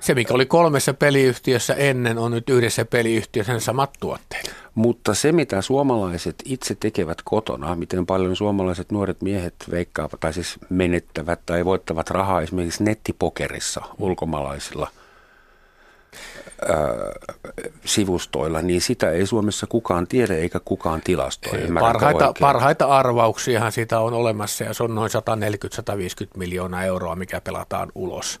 [0.00, 4.54] Se, mikä oli kolmessa peliyhtiössä ennen, on nyt yhdessä peliyhtiössä ne samat tuotteet.
[4.74, 10.58] Mutta se, mitä suomalaiset itse tekevät kotona, miten paljon suomalaiset nuoret miehet veikkaavat tai siis
[10.68, 14.88] menettävät tai voittavat rahaa esimerkiksi nettipokerissa ulkomaalaisilla–
[17.84, 21.60] sivustoilla, niin sitä ei Suomessa kukaan tiedä eikä kukaan tilastoi.
[21.80, 25.10] Parhaita, parhaita arvauksiahan siitä on olemassa ja se on noin
[26.24, 28.40] 140-150 miljoonaa euroa, mikä pelataan ulos.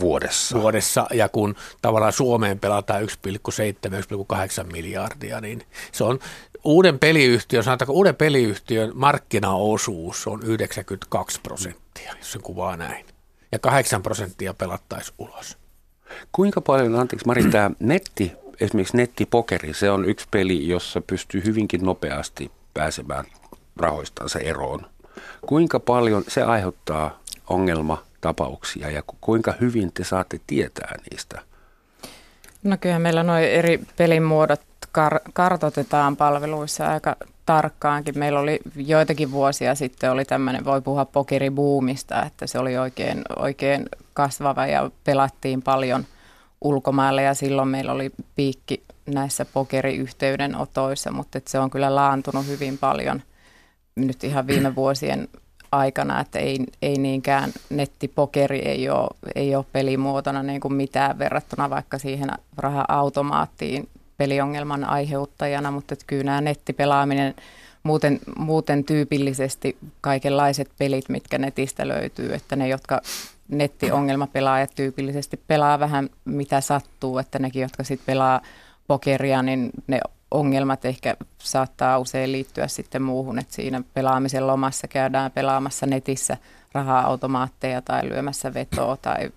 [0.00, 0.60] Vuodessa.
[0.60, 6.18] Vuodessa, ja kun tavallaan Suomeen pelataan 1,7-1,8 miljardia, niin se on
[6.64, 13.06] uuden peliyhtiön, sanotaanko uuden peliyhtiön markkinaosuus on 92 prosenttia, jos se kuvaa näin.
[13.52, 15.58] Ja 8 prosenttia pelattaisi ulos.
[16.32, 21.84] Kuinka paljon, anteeksi Mari, tämä netti, esimerkiksi nettipokeri, se on yksi peli, jossa pystyy hyvinkin
[21.84, 23.24] nopeasti pääsemään
[23.76, 24.86] rahoistansa eroon.
[25.46, 27.18] Kuinka paljon se aiheuttaa
[27.48, 31.40] ongelmatapauksia ja kuinka hyvin te saatte tietää niistä?
[32.62, 34.60] No kyllä meillä nuo eri pelimuodot
[34.98, 37.16] kar- kartoitetaan palveluissa aika
[37.48, 38.18] tarkkaankin.
[38.18, 43.86] Meillä oli joitakin vuosia sitten oli tämmöinen, voi puhua pokeribuumista, että se oli oikein, oikein
[44.14, 46.04] kasvava ja pelattiin paljon
[46.60, 53.22] ulkomailla ja silloin meillä oli piikki näissä pokeriyhteydenotoissa, mutta se on kyllä laantunut hyvin paljon
[53.96, 55.28] nyt ihan viime vuosien
[55.72, 61.70] aikana, että ei, ei niinkään nettipokeri ei ole, ei ole pelimuotona niin kuin mitään verrattuna
[61.70, 67.34] vaikka siihen raha-automaattiin peliongelman aiheuttajana, mutta että kyllä nämä nettipelaaminen,
[67.82, 73.00] muuten, muuten tyypillisesti kaikenlaiset pelit, mitkä netistä löytyy, että ne, jotka
[73.48, 78.40] nettiongelmapelaajat tyypillisesti pelaa vähän mitä sattuu, että nekin, jotka sitten pelaa
[78.86, 80.00] pokeria, niin ne
[80.30, 86.36] ongelmat ehkä saattaa usein liittyä sitten muuhun, että siinä pelaamisen lomassa käydään pelaamassa netissä
[86.72, 89.30] raha-automaatteja tai lyömässä vetoa tai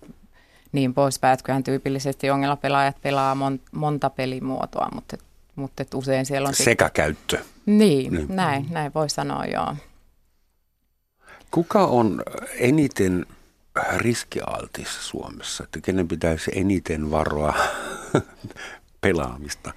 [0.72, 1.34] niin poispäin.
[1.34, 5.18] Että kyllähän tyypillisesti ongelmapelaajat pelaa mon, monta pelimuotoa, mutta,
[5.56, 6.56] mutta usein siellä on...
[6.56, 7.40] Sekä käyttö.
[7.66, 9.76] Niin, niin, näin, näin voi sanoa, joo.
[11.52, 13.26] Kuka on eniten
[13.98, 17.54] riskialtis Suomessa, että kenen pitäisi eniten varoa
[19.02, 19.74] pelaamista?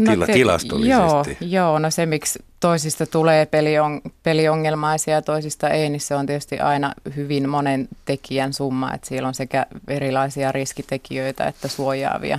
[0.00, 1.36] No Tila, tilastollisesti.
[1.40, 6.26] Joo, joo, no se miksi toisista tulee pelion, peliongelmaisia ja toisista ei, niin se on
[6.26, 12.38] tietysti aina hyvin monen tekijän summa, että siellä on sekä erilaisia riskitekijöitä että suojaavia,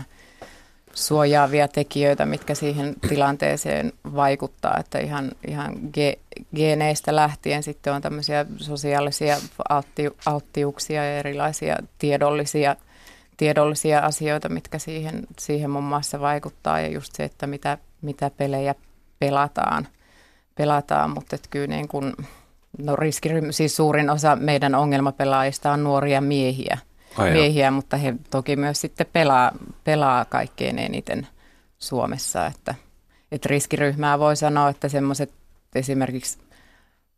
[0.94, 6.18] suojaavia tekijöitä, mitkä siihen tilanteeseen vaikuttaa, että ihan, ihan ge,
[6.56, 9.38] geneistä lähtien sitten on tämmöisiä sosiaalisia
[9.70, 12.76] altti, alttiuksia ja erilaisia tiedollisia–
[13.42, 18.76] tiedollisia asioita, mitkä siihen, siihen muun muassa vaikuttaa ja just se, että mitä, mitä pelejä
[19.20, 19.88] pelataan,
[20.56, 21.10] pelataan.
[21.10, 22.14] mutta kyllä niin kuin,
[22.78, 26.78] no riskiryhmä, siis suurin osa meidän ongelmapelaajista on nuoria miehiä,
[27.18, 27.34] Aina.
[27.34, 29.52] miehiä mutta he toki myös sitten pelaa,
[29.84, 31.28] pelaa kaikkein eniten
[31.80, 32.76] Suomessa, että,
[33.32, 35.34] että riskiryhmää voi sanoa, että semmoiset
[35.76, 36.40] esimerkiksi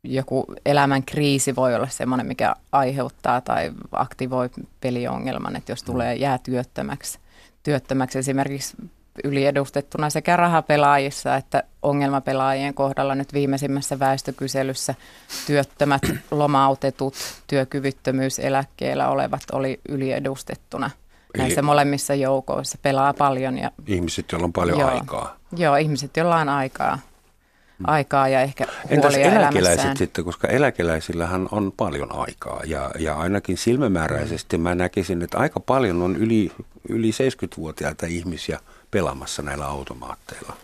[0.04, 4.50] joku elämän kriisi voi olla semmoinen, mikä aiheuttaa tai aktivoi
[4.82, 5.86] peliongelman, että jos mm.
[5.86, 7.20] tulee jää työttömäksi,
[7.64, 8.78] työttömäksi esimerkiksi
[9.24, 14.96] yliedustettuna sekä rahapelaajissa että ongelmapelaajien kohdalla nyt viimeisimmässä väestökyselyssä
[15.48, 17.14] työttömät, lomautetut,
[17.48, 20.90] työkyvyttömyyseläkkeellä olevat oli yliedustettuna.
[21.38, 23.58] Näissä Eli molemmissa joukoissa pelaa paljon.
[23.58, 25.36] Ja, ihmiset, joilla on paljon joo, aikaa.
[25.58, 27.00] Joo, ihmiset, joilla on aikaa
[27.84, 29.98] aikaa ja ehkä Entäs eläkeläiset elämässään.
[29.98, 36.02] sitten, koska eläkeläisillähän on paljon aikaa ja, ja ainakin silmämääräisesti mä näkisin, että aika paljon
[36.02, 36.52] on yli,
[36.90, 38.60] yli 70-vuotiaita ihmisiä
[38.92, 40.56] pelaamassa näillä automaatteilla.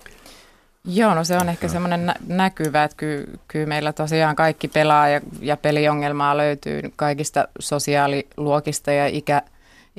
[0.85, 5.09] Joo, no se on ehkä semmoinen nä- näkyvä, että kyllä, kyllä meillä tosiaan kaikki pelaa
[5.09, 9.41] ja, ja peliongelmaa löytyy kaikista sosiaaliluokista ja ikä,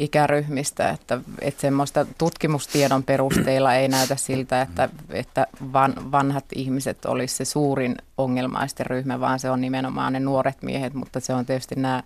[0.00, 7.36] ikäryhmistä, että, että semmoista tutkimustiedon perusteella ei näytä siltä, että, että van, vanhat ihmiset olisi
[7.36, 11.74] se suurin ongelmaisten ryhmä, vaan se on nimenomaan ne nuoret miehet, mutta se on tietysti
[11.74, 12.02] nämä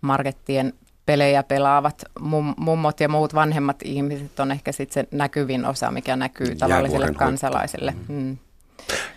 [0.00, 0.72] markettien
[1.06, 6.16] pelejä pelaavat mum, mummot ja muut vanhemmat ihmiset on ehkä sitten se näkyvin osa, mikä
[6.16, 7.94] näkyy tavalliselle kansalaiselle.
[8.08, 8.38] Mm.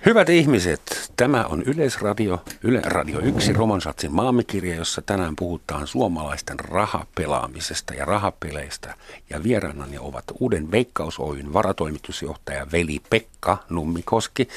[0.06, 7.94] Hyvät ihmiset, tämä on Yleisradio, Yle Radio 1, Romansatsin maamikirja, jossa tänään puhutaan suomalaisten rahapelaamisesta
[7.94, 8.96] ja rahapeleistä.
[9.30, 14.48] Ja vieraanani ovat uuden Veikkaus Oyn varatoimitusjohtaja Veli Pekka Nummikoski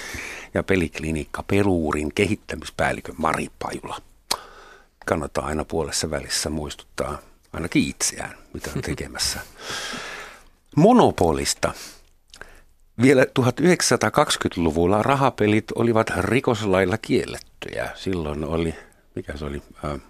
[0.55, 3.99] ja peliklinikka Peruurin kehittämispäällikö Mari Pajula.
[5.07, 7.19] Kannattaa aina puolessa välissä muistuttaa
[7.53, 9.41] ainakin itseään, mitä on tekemässä.
[10.77, 11.73] Monopolista
[13.03, 17.91] vielä 1920-luvulla rahapelit olivat rikoslailla kiellettyjä.
[17.95, 18.75] Silloin oli,
[19.15, 20.01] mikä se oli, äh,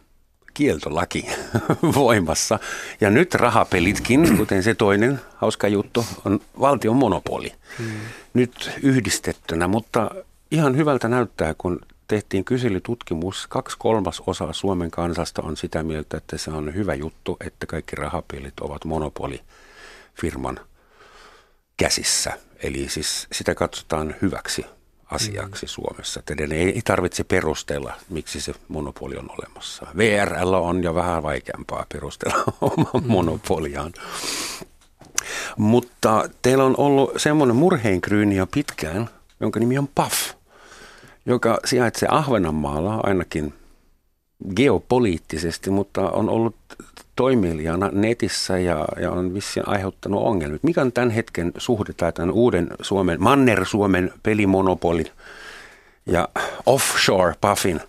[0.55, 1.27] kieltolaki
[1.94, 2.59] voimassa.
[3.01, 7.53] Ja nyt rahapelitkin, kuten se toinen hauska juttu, on valtion monopoli.
[7.79, 7.87] Hmm.
[8.35, 10.11] Nyt yhdistettynä, mutta
[10.51, 13.46] ihan hyvältä näyttää, kun tehtiin kyselytutkimus.
[13.46, 18.61] Kaksi kolmasosaa Suomen kansasta on sitä mieltä, että se on hyvä juttu, että kaikki rahapelit
[18.61, 20.61] ovat monopolifirman
[21.77, 22.45] käsissä.
[22.62, 24.66] Eli siis sitä katsotaan hyväksi
[25.11, 25.69] asiaksi mm.
[25.69, 26.23] Suomessa.
[26.27, 29.87] Teidän ei tarvitse perustella, miksi se monopoli on olemassa.
[29.97, 33.07] VRL on jo vähän vaikeampaa perustella omaa mm.
[33.07, 33.92] monopoliaan.
[35.57, 39.09] Mutta teillä on ollut semmoinen murheenkryyni jo pitkään,
[39.40, 40.12] jonka nimi on PAF,
[41.27, 43.55] joka sijaitsee Ahvenanmaalla ainakin
[44.57, 46.57] geopoliittisesti, mutta on ollut
[47.16, 50.59] toimilijana netissä ja, ja on vissiin aiheuttanut ongelmia.
[50.62, 55.11] Mikä on tämän hetken suhde tai tämän uuden Suomen, Manner-Suomen pelimonopolin
[56.07, 56.29] ja
[56.66, 57.81] offshore puffin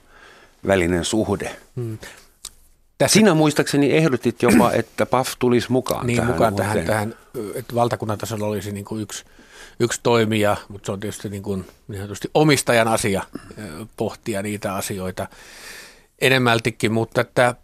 [0.68, 1.56] välinen suhde?
[1.76, 1.98] Hmm.
[2.98, 3.14] Tässä...
[3.14, 6.32] Sinä muistaakseni ehdotit jopa, että PAF tulisi mukaan niin, tähän.
[6.32, 7.16] mukaan tähän, tähän,
[7.56, 9.26] että valtakunnan tasolla olisi niin kuin yksi,
[9.80, 13.24] yksi toimija, mutta se on tietysti niin kuin, niin omistajan asia
[13.98, 15.28] pohtia niitä asioita
[16.20, 17.56] enemmältikin, mutta että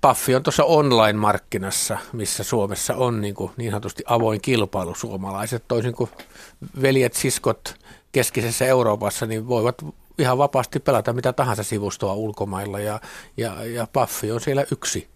[0.00, 5.92] Paffi on tuossa online-markkinassa, missä Suomessa on niin, kuin niin sanotusti avoin kilpailu suomalaiset, toisin
[5.94, 6.10] kuin
[6.82, 7.74] veljet, siskot
[8.12, 9.84] keskisessä Euroopassa, niin voivat
[10.18, 13.00] ihan vapaasti pelata mitä tahansa sivustoa ulkomailla ja,
[13.36, 15.08] ja, ja Paffi on siellä yksi,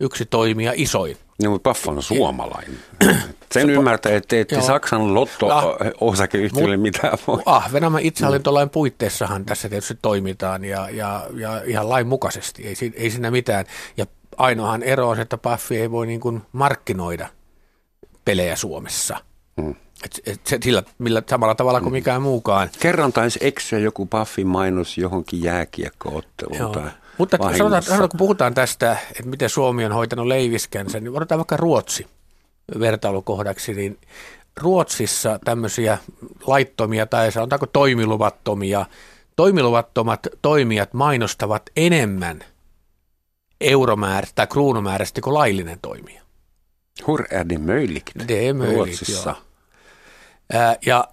[0.00, 1.16] yksi toimija isoin.
[1.42, 2.78] No, mutta Paffa on suomalainen.
[3.52, 7.42] Sen ymmärtää, että ette Saksan lotto-osakeyhtiölle ah, mitään voi.
[7.46, 13.30] Ahvenanmaan itsehallintolain puitteissahan tässä tietysti toimitaan ja, ja, ja ihan lain mukaisesti, ei, ei siinä
[13.30, 13.64] mitään.
[13.96, 17.28] Ja ainoahan ero on se, että Paffi ei voi niin kuin markkinoida
[18.24, 19.16] pelejä Suomessa.
[19.60, 19.74] Hmm.
[20.04, 22.70] Et, et se, sillä, millä, samalla tavalla kuin mikään muukaan.
[22.80, 28.96] Kerran taisi eksyä joku Puffin mainos johonkin jääkiekkootteluun tai Mutta sanotaan, sanotaan, kun puhutaan tästä,
[29.10, 32.06] että miten Suomi on hoitanut leiviskänsä, niin otetaan vaikka Ruotsi
[32.80, 33.98] vertailukohdaksi, niin
[34.56, 35.98] Ruotsissa tämmöisiä
[36.46, 38.86] laittomia tai sanotaanko toimiluvattomia,
[39.36, 42.40] toimiluvattomat toimijat mainostavat enemmän
[43.60, 46.22] euromäärästä tai kruunumäärästä kuin laillinen toimija.
[47.06, 48.28] Hur är det möjligt?
[48.28, 49.36] Det är möjligt, Ruotsissa.
[50.52, 51.08] Ää, ja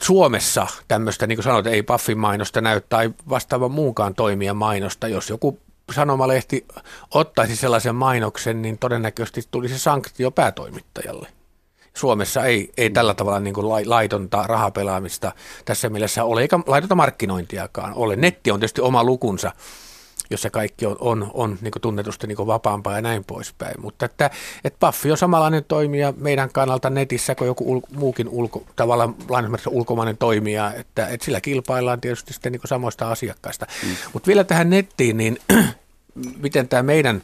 [0.00, 5.08] Suomessa tämmöistä, niin kuin sanoit, ei Paffin mainosta näy tai vastaavan muunkaan toimijan mainosta.
[5.08, 5.58] Jos joku
[5.94, 6.66] sanomalehti
[7.10, 11.28] ottaisi sellaisen mainoksen, niin todennäköisesti tulisi sanktio päätoimittajalle.
[11.94, 15.32] Suomessa ei, ei tällä tavalla niin kuin laitonta rahapelaamista
[15.64, 18.16] tässä mielessä ole, eikä laitonta markkinointiakaan ole.
[18.16, 19.52] Netti on tietysti oma lukunsa,
[20.34, 23.80] jossa kaikki on, on, on niin tunnetusti niin kuin vapaampaa ja näin poispäin.
[23.80, 24.30] Mutta että,
[24.64, 29.14] että Paffi on samanlainen toimija meidän kannalta netissä kuin joku ul, muukin ulko, tavallaan
[29.68, 33.66] ulkomainen toimija, että, että sillä kilpaillaan tietysti sitten niin kuin samoista asiakkaista.
[33.82, 33.96] Mm.
[34.12, 35.38] Mutta vielä tähän nettiin, niin
[36.42, 37.22] miten tämä meidän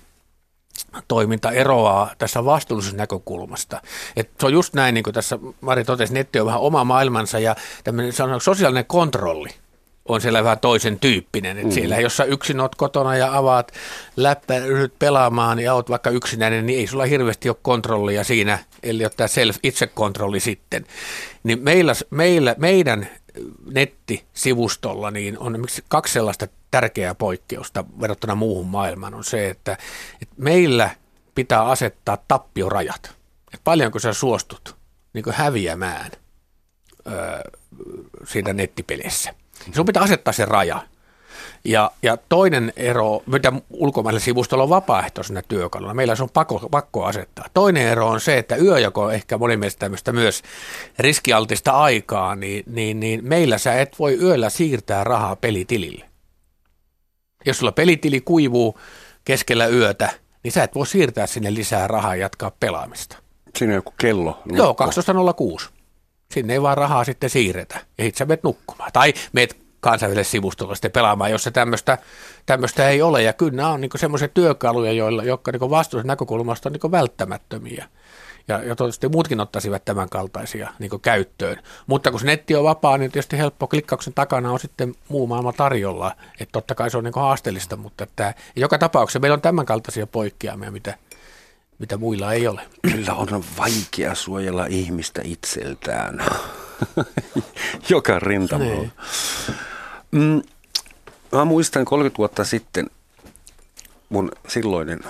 [1.09, 3.83] toiminta eroaa tässä vastuullisuusnäkökulmasta.
[4.17, 7.39] Et se on just näin, niin kuin tässä Mari totesi, netti on vähän oma maailmansa
[7.39, 9.49] ja tämmöinen sosiaalinen kontrolli–
[10.09, 11.57] on siellä vähän toisen tyyppinen.
[11.57, 11.75] Että mm.
[11.75, 13.73] Siellä, jos sä yksin oot kotona ja avaat
[14.17, 19.05] läppä, ryhdyt pelaamaan ja oot vaikka yksinäinen, niin ei sulla hirveästi ole kontrollia siinä, eli
[19.05, 20.87] ottaa self-itsekontrolli sitten.
[21.45, 23.09] Niin meillä, meillä, meidän
[23.71, 29.79] nettisivustolla niin on kaksi sellaista tärkeää poikkeusta verrattuna muuhun maailmaan on se, että,
[30.23, 30.91] että meillä
[31.35, 33.05] pitää asettaa tappiorajat.
[33.55, 34.77] Että paljonko sä suostut
[35.13, 36.11] niin häviämään
[37.07, 37.41] öö,
[38.25, 39.35] siinä nettipelissä.
[39.75, 40.83] Sun pitää asettaa se raja.
[41.65, 47.05] Ja, ja toinen ero, mitä ulkomailla sivustolla on vapaaehtoisena työkaluna, meillä se on pakko, pakko
[47.05, 47.47] asettaa.
[47.55, 50.43] Toinen ero on se, että yöjako on ehkä monin mielestä tämmöistä myös
[50.99, 56.05] riskialtista aikaa, niin, niin, niin meillä sä et voi yöllä siirtää rahaa pelitilille.
[57.47, 58.79] Jos sulla pelitili kuivuu
[59.25, 60.11] keskellä yötä,
[60.43, 63.17] niin sä et voi siirtää sinne lisää rahaa ja jatkaa pelaamista.
[63.57, 64.43] Siinä on joku kello.
[64.53, 64.77] Joo,
[65.59, 65.78] 12.06.
[66.33, 68.93] Sinne ei vaan rahaa sitten siirretä ja sitten sä menet nukkumaan.
[68.93, 71.99] Tai meet kansainväliselle sivustolle sitten pelaamaan, jos se tämmöistä,
[72.47, 73.23] tämmöistä ei ole.
[73.23, 77.89] Ja kyllä nämä on niin semmoisia työkaluja, joilla, jotka niin vastuullisesta näkökulmasta on niin välttämättömiä.
[78.49, 81.57] ja, ja toivottavasti muutkin ottaisivat tämän kaltaisia niin käyttöön.
[81.87, 85.53] Mutta kun se netti on vapaa, niin tietysti helppo klikkauksen takana on sitten muu maailma
[85.53, 86.17] tarjolla.
[86.41, 90.07] Että totta kai se on niin haasteellista, mutta että joka tapauksessa meillä on tämän kaltaisia
[90.07, 90.95] poikkeamia, mitä,
[91.79, 92.61] mitä muilla ei ole.
[92.83, 96.25] Kyllä on vaikea suojella ihmistä itseltään.
[97.91, 98.75] joka rintamalla.
[98.75, 98.93] Niin.
[100.11, 100.43] Mm,
[101.33, 102.91] mä muistan 30 vuotta sitten
[104.09, 105.01] mun silloinen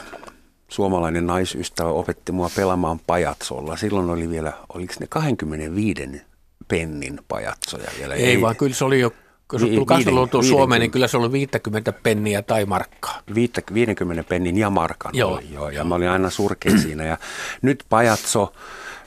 [0.68, 3.76] suomalainen naisystävä opetti mua pelaamaan pajatsolla.
[3.76, 6.22] Silloin oli vielä, oliko ne 25
[6.68, 8.14] pennin pajatsoja vielä?
[8.14, 9.12] Ei, ei vaan kyllä se oli jo,
[9.49, 13.20] kun vi- tuli Suomeen, niin kyllä se oli 50 penniä tai markkaa.
[13.34, 15.32] 50 pennin ja markan joo.
[15.32, 15.70] oli, joo.
[15.70, 17.05] Ja mä olin aina surkea siinä.
[17.05, 17.18] Ja
[17.62, 18.53] nyt pajatso,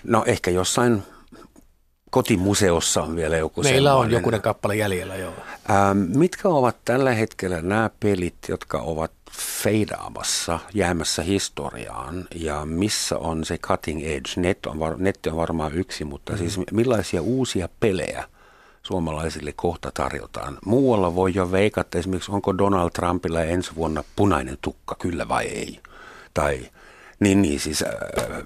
[0.04, 1.04] no ehkä jossain
[2.12, 4.06] kotimuseossa on vielä joku Meillä sellainen.
[4.06, 5.34] on jokunen kappale jäljellä, joo.
[5.70, 9.12] Ähm, mitkä ovat tällä hetkellä nämä pelit, jotka ovat
[9.64, 14.30] feidaamassa, jäämässä historiaan ja missä on se cutting edge?
[14.36, 16.50] Net on var, netti on varmaan yksi, mutta mm-hmm.
[16.50, 18.24] siis millaisia uusia pelejä
[18.84, 20.58] suomalaisille kohta tarjotaan?
[20.66, 25.80] Muualla voi jo veikata esimerkiksi, onko Donald Trumpilla ensi vuonna punainen tukka, kyllä vai ei?
[26.34, 26.70] Tai
[27.20, 28.44] niin, niin siis äh,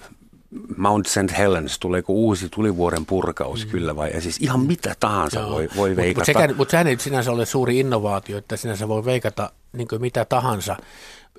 [0.78, 1.38] Mount St.
[1.38, 3.72] Helens, tuleeko uusi tulivuoren purkaus, mm.
[3.72, 4.12] kyllä vai?
[4.14, 5.50] Ja siis ihan mitä tahansa Joo.
[5.50, 6.32] voi, voi veikata.
[6.32, 10.26] Mutta mut, mut sehän ei sinänsä ole suuri innovaatio, että sinänsä voi veikata niin mitä
[10.26, 10.76] tahansa.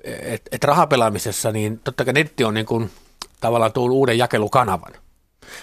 [0.03, 2.89] Et, et rahapelaamisessa, niin totta kai netti on niin kuin,
[3.41, 4.93] tavallaan tullut uuden jakelukanavan.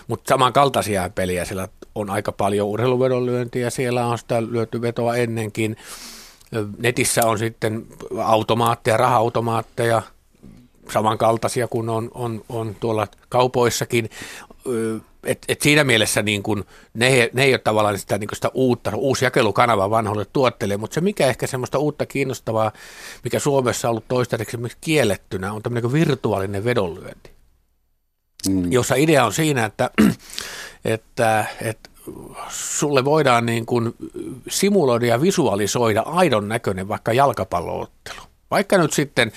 [0.06, 5.76] Mutta samankaltaisia pelejä, siellä on aika paljon urheiluvedonlyöntiä, siellä on sitä lyöty vetoa ennenkin.
[6.78, 7.86] Netissä on sitten
[8.24, 10.02] automaatteja, raha-automaatteja,
[10.92, 14.10] samankaltaisia kuin on, on, on tuolla kaupoissakin.
[15.24, 16.64] Et, et siinä mielessä niin kun,
[16.94, 21.00] ne, ne ei ole tavallaan sitä, niin sitä uutta, uusi jakelukanava vanhoille tuotteille, mutta se
[21.00, 22.72] mikä ehkä semmoista uutta kiinnostavaa,
[23.24, 27.33] mikä Suomessa on ollut toistaiseksi kiellettynä, on tämmöinen virtuaalinen vedonlyönti,
[28.48, 28.72] mm.
[28.72, 29.90] jossa idea on siinä, että,
[30.84, 31.90] että, että
[32.48, 33.94] sulle voidaan niin kuin
[34.48, 38.20] simuloida ja visualisoida aidon näköinen vaikka jalkapalloottelu.
[38.50, 39.32] Vaikka nyt sitten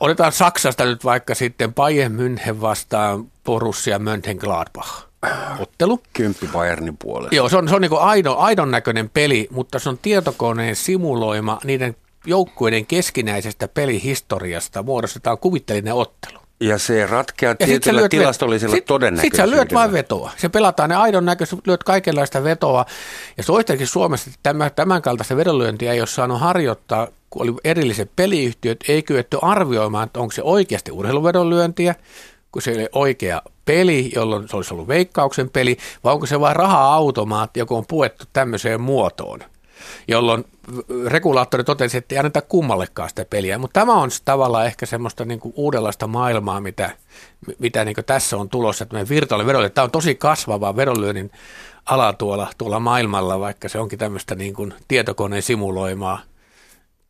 [0.00, 5.06] Otetaan Saksasta nyt vaikka sitten Bayern München vastaan Borussia Mönchengladbach
[5.60, 6.00] ottelu.
[6.12, 7.34] Kymppi Bayernin puolesta.
[7.34, 11.58] Joo, se on, se on niin aidon, aidon näköinen peli, mutta se on tietokoneen simuloima
[11.64, 16.38] niiden joukkueiden keskinäisestä pelihistoriasta muodostetaan kuvitteellinen ottelu.
[16.60, 19.44] Ja se ratkeaa ja tietyllä lyöt, tilastollisella sit, todennäköisyydellä.
[19.44, 20.30] Sitten sä lyöt vain vetoa.
[20.36, 22.84] Se pelataan ne aidon näköistä, lyöt kaikenlaista vetoa.
[23.36, 28.78] Ja toistaiseksi Suomessa tämän, tämän kaltaista vedonlyöntiä ei ole saanut harjoittaa, kun oli erilliset peliyhtiöt,
[28.88, 31.94] ei kyetty arvioimaan, että onko se oikeasti urheiluvedonlyöntiä,
[32.52, 36.56] kun se oli oikea peli, jolloin se olisi ollut veikkauksen peli, vai onko se vain
[36.56, 39.40] raha-automaatti, joka on puettu tämmöiseen muotoon
[40.08, 40.44] jolloin
[41.06, 43.58] regulaattori totesi, että ei anneta kummallekaan sitä peliä.
[43.58, 46.90] Mutta tämä on tavallaan ehkä semmoista niin kuin uudenlaista maailmaa, mitä,
[47.58, 48.84] mitä niin kuin tässä on tulossa.
[48.84, 51.30] Että virtuaalinen vedonlyönti, tämä on tosi kasvava vedonlyönnin
[51.86, 56.20] ala tuolla, tuolla maailmalla, vaikka se onkin tämmöistä niin kuin tietokoneen simuloimaa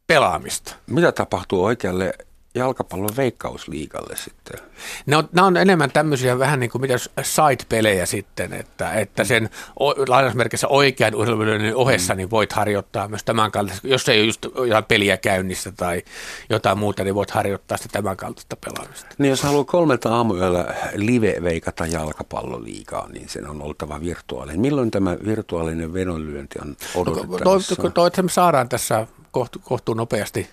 [0.06, 0.74] pelaamista.
[0.86, 2.12] Mitä tapahtuu oikealle
[2.56, 4.60] jalkapallon veikkausliikalle sitten?
[5.06, 9.50] Ne on, nämä on enemmän tämmöisiä vähän niin kuin mitä side-pelejä sitten, että, että sen
[10.08, 12.16] lainausmerkissä oikean urheiluiden ohessa mm.
[12.16, 16.02] niin voit harjoittaa myös tämän kaltaista, jos ei ole just jotain peliä käynnissä tai
[16.50, 19.06] jotain muuta, niin voit harjoittaa sitä tämän kaltaista pelaamista.
[19.18, 24.60] Niin jos haluaa kolmelta aamuyöllä live-veikata jalkapalloliikaa, niin sen on oltava virtuaalinen.
[24.60, 27.74] Milloin tämä virtuaalinen vedonlyönti on odotettavissa?
[27.74, 30.48] No, toi, toi, toi, me saadaan tässä kohtu, kohtuu nopeasti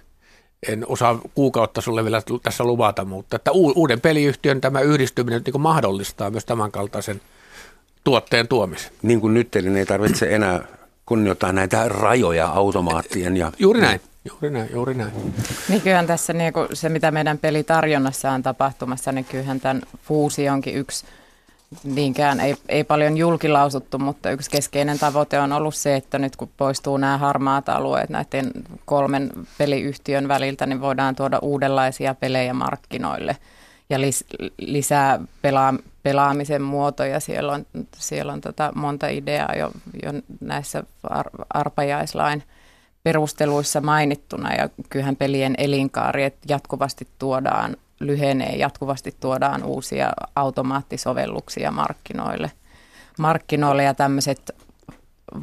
[0.68, 6.32] en osaa kuukautta sulle vielä tässä luvata, mutta että uuden peliyhtiön tämä yhdistyminen niin mahdollistaa
[6.32, 7.22] myös tämän kaltaisen
[8.04, 8.92] tuotteen tuomisen.
[9.02, 10.66] Niin kuin nyt, eli ei tarvitse enää
[11.06, 13.38] kunnioittaa näitä rajoja automaattien.
[13.38, 13.52] Ja...
[13.60, 14.02] Juuri näin.
[14.30, 15.12] Juuri näin, juuri näin.
[15.70, 21.06] Niin kyllähän tässä niin se, mitä meidän pelitarjonnassa on tapahtumassa, niin kyllähän tämän fuusionkin yksi
[21.84, 26.50] niinkään ei, ei paljon julkilausuttu, mutta yksi keskeinen tavoite on ollut se, että nyt kun
[26.58, 28.52] poistuu nämä harmaat alueet näiden
[28.86, 33.38] kolmen peliyhtiön väliltä, niin voidaan tuoda uudenlaisia pelejä markkinoille
[33.90, 34.26] ja lis,
[34.58, 37.20] lisää pelaa, pelaamisen muotoja.
[37.20, 37.66] Siellä on,
[37.98, 39.72] siellä on tota monta ideaa jo,
[40.04, 42.44] jo näissä ar, arpajaislain
[43.04, 52.52] perusteluissa mainittuna ja kyllähän pelien elinkaari, että jatkuvasti tuodaan lyhenee, jatkuvasti tuodaan uusia automaattisovelluksia markkinoille.
[53.20, 54.52] Markkinoille ja tämmöiset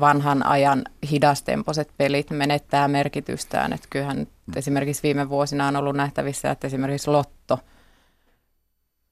[0.01, 3.73] vanhan ajan hidastempoiset pelit menettää merkitystään.
[3.73, 7.59] Että kyllähän esimerkiksi viime vuosina on ollut nähtävissä, että esimerkiksi Lotto–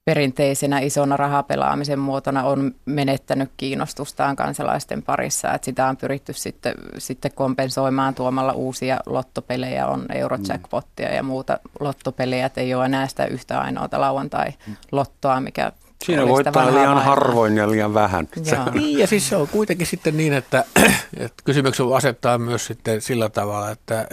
[0.09, 5.53] perinteisenä isona rahapelaamisen muotona on menettänyt kiinnostustaan kansalaisten parissa.
[5.53, 12.45] Että sitä on pyritty sitten, sitten kompensoimaan tuomalla uusia lottopelejä, on Eurojackpottia ja muuta lottopelejä,
[12.45, 15.71] että ei ole enää sitä yhtä ainoata lauantai-lottoa, mikä
[16.05, 18.27] Siinä voittaa liian harvoin ja liian vähän.
[18.73, 20.63] Niin, ja siis se on kuitenkin sitten niin, että,
[21.17, 24.07] että kysymyksen asettaa myös sitten sillä tavalla, että,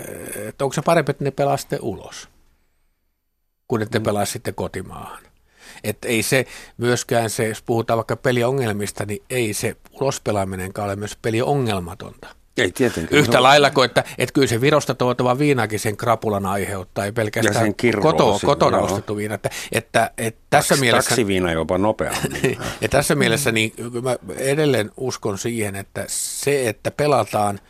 [0.48, 2.28] että onko se parempi, että ne pelaa sitten ulos,
[3.68, 4.02] kun ette mm.
[4.02, 5.26] pelaa sitten kotimaahan.
[5.84, 6.46] Että ei se
[6.76, 12.28] myöskään se, jos puhutaan vaikka peliongelmista, niin ei se ulospelaaminenkaan ole myös peliongelmatonta.
[12.56, 13.20] Ei tietenkään.
[13.20, 17.74] Yhtä lailla kuin, että, että kyllä se Virosta tuotava viinakin sen krapulan aiheuttaa, ei pelkästään
[18.02, 18.86] koto, kotona joo.
[18.86, 19.34] ostettu viina.
[19.34, 22.58] Että, että, että tässä Taks, mielessä, taksiviina jopa nopeammin.
[22.80, 27.60] ja tässä mielessä niin, mä edelleen uskon siihen, että se, että pelataan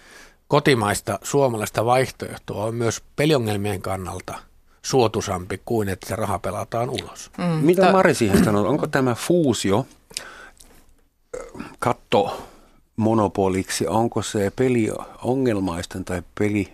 [0.49, 4.35] kotimaista suomalaista vaihtoehtoa on myös peliongelmien kannalta
[4.87, 7.31] suotusampi kuin että se raha pelataan ulos.
[7.39, 8.69] Mm, Mitä Mari siihen sanoo?
[8.69, 9.87] Onko tämä fuusio
[11.79, 12.43] katto
[12.97, 14.91] monopoliksi, onko se peli
[15.23, 16.73] ongelmaisten tai peli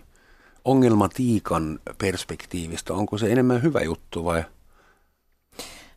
[0.65, 4.45] ongelmatiikan perspektiivistä, onko se enemmän hyvä juttu vai?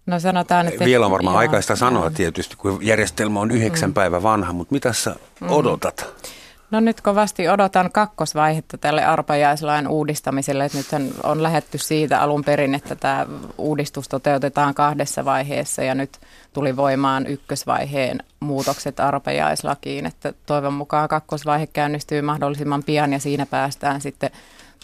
[0.06, 0.86] No sanotaan, että...
[0.86, 3.94] Vielä on varmaan joo, aikaista sanoa tietysti, kun järjestelmä on yhdeksän mm.
[3.94, 5.50] päivä vanha, mutta mitä sä mm.
[5.50, 6.08] odotat?
[6.08, 6.30] Mm.
[6.72, 10.70] No nyt kovasti odotan kakkosvaihetta tälle arpajaislain uudistamiselle.
[10.74, 13.26] Nythän on lähetty siitä alun perin, että tämä
[13.58, 16.20] uudistus toteutetaan kahdessa vaiheessa ja nyt
[16.54, 20.06] tuli voimaan ykkösvaiheen muutokset arpajaislakiin.
[20.06, 24.30] Että toivon mukaan kakkosvaihe käynnistyy mahdollisimman pian ja siinä päästään sitten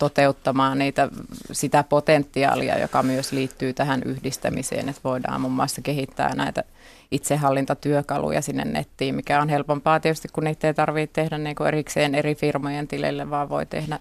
[0.01, 1.09] toteuttamaan niitä,
[1.51, 6.63] sitä potentiaalia, joka myös liittyy tähän yhdistämiseen, että voidaan muun muassa kehittää näitä
[7.11, 12.15] itsehallintatyökaluja sinne nettiin, mikä on helpompaa tietysti, kun niitä ei tarvitse tehdä niin kuin erikseen
[12.15, 13.99] eri firmojen tilille, vaan voi tehdä,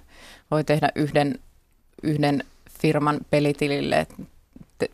[0.50, 1.38] voi tehdä yhden,
[2.02, 2.44] yhden
[2.80, 4.06] firman pelitilille,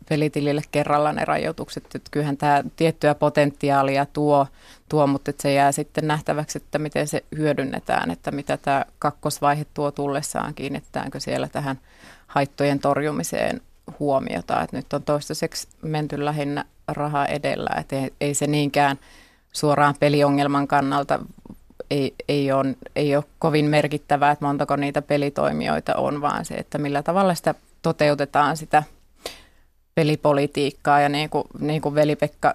[0.08, 1.84] pelitilille kerralla ne rajoitukset.
[1.84, 4.46] Että kyllähän tämä tiettyä potentiaalia tuo,
[4.88, 9.90] tuo mutta se jää sitten nähtäväksi, että miten se hyödynnetään, että mitä tämä kakkosvaihe tuo
[9.90, 11.78] tullessaan, kiinnittääkö siellä tähän
[12.26, 13.60] haittojen torjumiseen
[13.98, 14.62] huomiota.
[14.62, 18.98] Että nyt on toistaiseksi menty lähinnä raha edellä, että ei, ei se niinkään
[19.52, 21.18] suoraan peliongelman kannalta
[21.90, 26.78] ei, ei, ole, ei ole kovin merkittävää, että montako niitä pelitoimijoita on, vaan se, että
[26.78, 28.82] millä tavalla sitä toteutetaan sitä
[29.96, 31.00] pelipolitiikkaa.
[31.00, 32.54] Ja niin kuin, niin kuin veli-Pekka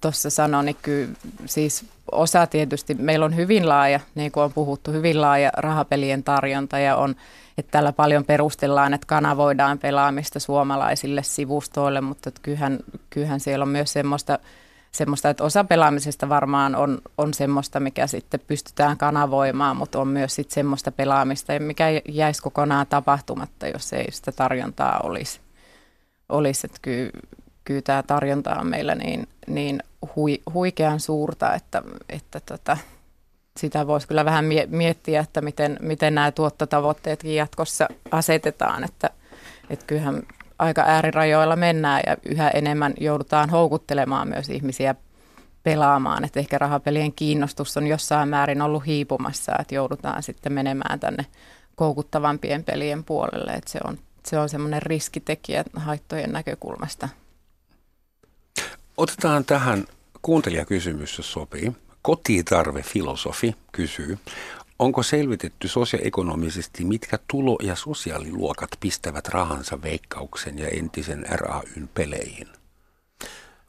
[0.00, 1.12] tuossa sanoi, niin kyllä
[1.46, 6.78] siis osa tietysti, meillä on hyvin laaja, niin kuin on puhuttu, hyvin laaja rahapelien tarjonta
[6.78, 7.14] ja on
[7.58, 12.78] että täällä paljon perustellaan, että kanavoidaan pelaamista suomalaisille sivustoille, mutta kyllähän,
[13.10, 14.38] kyllähän siellä on myös semmoista,
[14.92, 20.34] semmoista, että osa pelaamisesta varmaan on, on semmoista, mikä sitten pystytään kanavoimaan, mutta on myös
[20.34, 25.40] sitten semmoista pelaamista, mikä jäisi kokonaan tapahtumatta, jos ei sitä tarjontaa olisi.
[26.32, 26.66] Olisi.
[26.66, 27.10] Että kyllä,
[27.64, 29.82] kyllä tämä tarjonta on meillä niin, niin
[30.16, 32.76] hui, huikean suurta, että, että tota,
[33.56, 39.10] sitä voisi kyllä vähän miettiä, että miten, miten nämä tuottotavoitteetkin jatkossa asetetaan, että,
[39.70, 40.22] että kyllähän
[40.58, 44.94] aika äärirajoilla mennään ja yhä enemmän joudutaan houkuttelemaan myös ihmisiä
[45.62, 51.26] pelaamaan, että ehkä rahapelien kiinnostus on jossain määrin ollut hiipumassa, että joudutaan sitten menemään tänne
[51.74, 57.08] koukuttavampien pelien puolelle, että se on, se on semmoinen riskitekijä haittojen näkökulmasta.
[58.96, 59.84] Otetaan tähän
[60.22, 61.72] kuuntelijakysymys, jos sopii.
[62.02, 64.18] Kotitarvefilosofi kysyy,
[64.78, 72.48] onko selvitetty sosioekonomisesti, mitkä tulo- ja sosiaaliluokat pistävät rahansa veikkauksen ja entisen RAYn peleihin?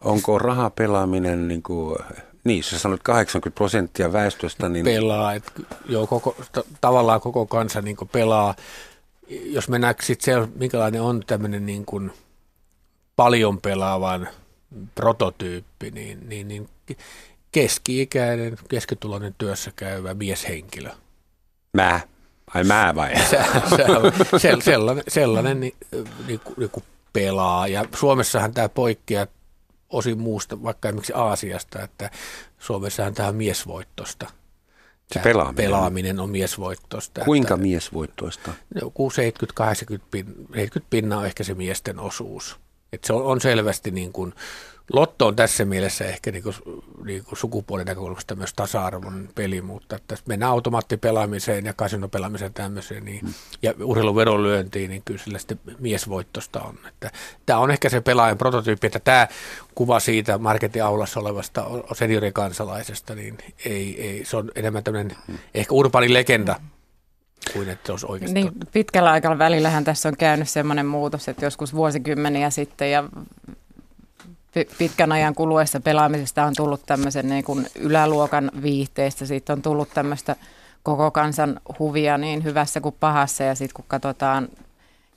[0.01, 1.97] Onko rahapelaaminen, niin kuin,
[2.43, 4.85] niin jos sanoit 80 prosenttia väestöstä, niin...
[4.85, 5.51] Pelaa, että
[5.89, 8.55] joo, koko, t- tavallaan koko kansa niin pelaa.
[9.27, 12.11] Jos mennään sitten se, minkälainen on tämmöinen niin kuin
[13.15, 14.27] paljon pelaavan
[14.95, 16.69] prototyyppi, niin, niin, niin
[17.51, 20.89] keski-ikäinen, keskituloinen työssä käyvä mieshenkilö.
[21.73, 21.99] Mä?
[22.53, 23.13] Ai mä vai?
[24.03, 25.75] On, se, sellainen, sellainen niin,
[26.27, 27.67] niin, niin kuin pelaa.
[27.67, 29.27] Ja Suomessahan tämä poikkeaa
[29.89, 32.09] osin muusta, vaikka esimerkiksi Aasiasta, että
[32.59, 34.27] Suomessahan tämä on miesvoittosta.
[35.13, 35.55] Se pelaaminen.
[35.55, 37.25] pelaaminen on miesvoittosta.
[37.25, 38.51] Kuinka että, miesvoittoista?
[38.81, 39.13] Joku 70-80
[40.11, 42.59] pin, 70 pinnaa on ehkä se miesten osuus.
[42.93, 44.33] Et se on, on selvästi niin kuin,
[44.93, 46.55] Lotto on tässä mielessä ehkä niin kuin,
[47.05, 53.25] niin kuin sukupuolen näkökulmasta myös tasa-arvon peli, mutta tässä mennään automaattipelaamiseen ja kasinopelaamiseen tämmöiseen niin,
[53.25, 53.33] mm.
[53.61, 56.77] ja urheilun vedonlyöntiin, niin kyllä sillä sitten miesvoittosta on.
[56.87, 57.11] Että,
[57.45, 59.27] tämä on ehkä se pelaajan prototyyppi, että tämä
[59.75, 65.37] kuva siitä marketin aulassa olevasta seniorikansalaisesta, niin ei, ei, se on enemmän tämmöinen mm.
[65.53, 66.55] ehkä urbaani legenda,
[67.53, 72.49] kuin että olisi oikeasti niin, Pitkällä aikavälillähän tässä on käynyt sellainen muutos, että joskus vuosikymmeniä
[72.49, 73.03] sitten ja
[74.77, 80.35] pitkän ajan kuluessa pelaamisesta on tullut tämmöisen niin kuin yläluokan viihteestä, siitä on tullut tämmöistä
[80.83, 84.47] koko kansan huvia niin hyvässä kuin pahassa ja sitten kun katsotaan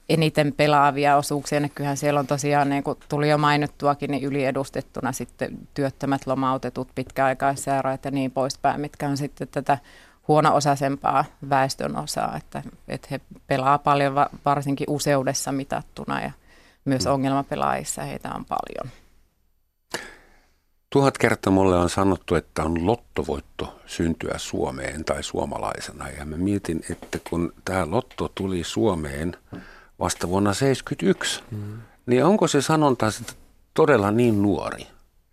[0.09, 1.61] eniten pelaavia osuuksia.
[1.61, 8.05] Näkyyhän siellä on tosiaan, niin kuin tuli jo mainittuakin, niin yliedustettuna sitten työttömät, lomautetut, pitkäaikaissairaat
[8.05, 9.78] ja niin poispäin, mitkä on sitten tätä
[10.28, 14.14] huono-osaisempaa väestön osaa, että, että he pelaa paljon
[14.45, 16.30] varsinkin useudessa mitattuna ja
[16.84, 17.12] myös mm.
[17.12, 18.93] ongelmapelaajissa heitä on paljon.
[20.97, 26.09] Tuhat kertaa mulle on sanottu, että on lottovoitto syntyä Suomeen tai suomalaisena.
[26.09, 29.36] Ja mä mietin, että kun tämä lotto tuli Suomeen
[29.99, 31.78] vasta vuonna 1971, mm.
[32.07, 33.07] niin onko se sanonta
[33.74, 34.86] todella niin nuori?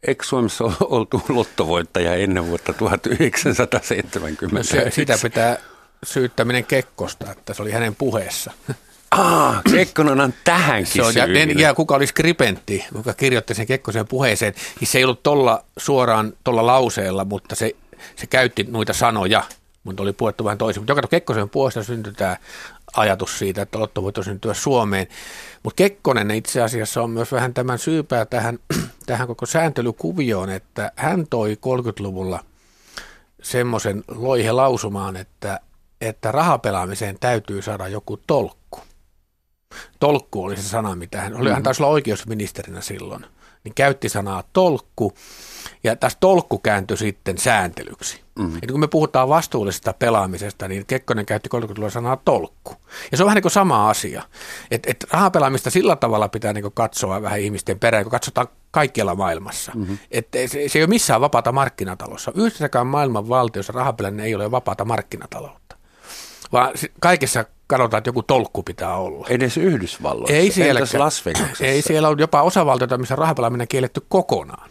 [0.07, 4.57] Eikö Suomessa ole oltu lottovoittaja ennen vuotta 1970?
[4.57, 5.57] No se, sitä pitää
[6.03, 8.51] syyttäminen Kekkosta, että se oli hänen puheessa.
[9.17, 11.25] Ah, Kekkonen on tähänkin se on, ja,
[11.57, 16.33] ja, kuka oli skribentti, kuka kirjoitti sen Kekkosen puheeseen, niin se ei ollut tuolla suoraan
[16.43, 17.75] tuolla lauseella, mutta se,
[18.15, 19.43] se käytti noita sanoja,
[19.83, 20.81] mutta oli puettu vähän toisin.
[20.81, 22.37] Mutta joka Kekkosen puolesta syntyi tämä
[22.97, 25.07] ajatus siitä, että Lotto voisi syntyä Suomeen.
[25.63, 28.59] Mutta Kekkonen itse asiassa on myös vähän tämän syypää tähän,
[29.05, 32.39] tähän koko sääntelykuvioon, että hän toi 30-luvulla
[33.41, 35.59] semmoisen loihe lausumaan, että,
[36.01, 38.62] että rahapelaamiseen täytyy saada joku tolkku.
[39.99, 41.51] Tolkku oli se sana, mitä hän oli.
[41.51, 43.25] Hän taisi olla oikeusministerinä silloin.
[43.63, 45.13] Niin käytti sanaa tolkku.
[45.83, 48.23] Ja tässä tolkku kääntyi sitten sääntelyksi.
[48.39, 48.59] Mm-hmm.
[48.61, 52.75] Et kun me puhutaan vastuullisesta pelaamisesta, niin Kekkonen käytti 30-luvulla sanaa tolkku.
[53.11, 54.23] Ja se on vähän niin kuin sama asia.
[54.71, 59.71] Että et rahapelaamista sillä tavalla pitää niin katsoa vähän ihmisten perään, kun katsotaan kaikkialla maailmassa.
[59.75, 59.97] Mm-hmm.
[60.11, 62.31] Et se, se ei ole missään vapaata markkinatalossa.
[62.35, 65.75] Yhdessäkään maailman valtiossa rahapelaaminen ei ole vapaata markkinataloutta.
[66.51, 69.27] Vaan kaikessa katsotaan, että joku tolkku pitää olla.
[69.29, 70.35] Edes Yhdysvalloissa?
[70.35, 71.23] Ei siellä, Las
[71.61, 74.69] Ei siellä on jopa osavaltioita, missä rahapelaaminen kielletty kokonaan.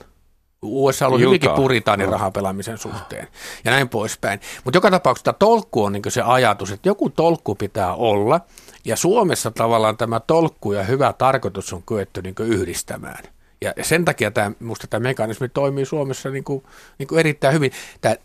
[0.63, 2.13] USA on hyvinkin puritaanin no.
[2.13, 3.29] rahapelaamisen suhteen
[3.65, 4.41] ja näin poispäin.
[4.65, 8.41] Mutta joka tapauksessa tolkku on niin se ajatus, että joku tolkku pitää olla
[8.85, 13.25] ja Suomessa tavallaan tämä tolkku ja hyvä tarkoitus on kyetty niin yhdistämään.
[13.63, 16.65] Ja sen takia tämä, minusta tämä mekanismi toimii Suomessa niin kuin,
[16.99, 17.73] niin kuin erittäin hyvin.
[18.01, 18.17] Tämä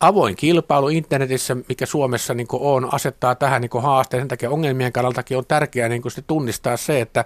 [0.00, 4.20] avoin kilpailu internetissä, mikä Suomessa niin on, asettaa tähän niin haasteen.
[4.20, 7.24] Sen takia ongelmien kannaltakin on tärkeää niin tunnistaa se, että,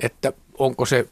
[0.00, 1.08] että onko se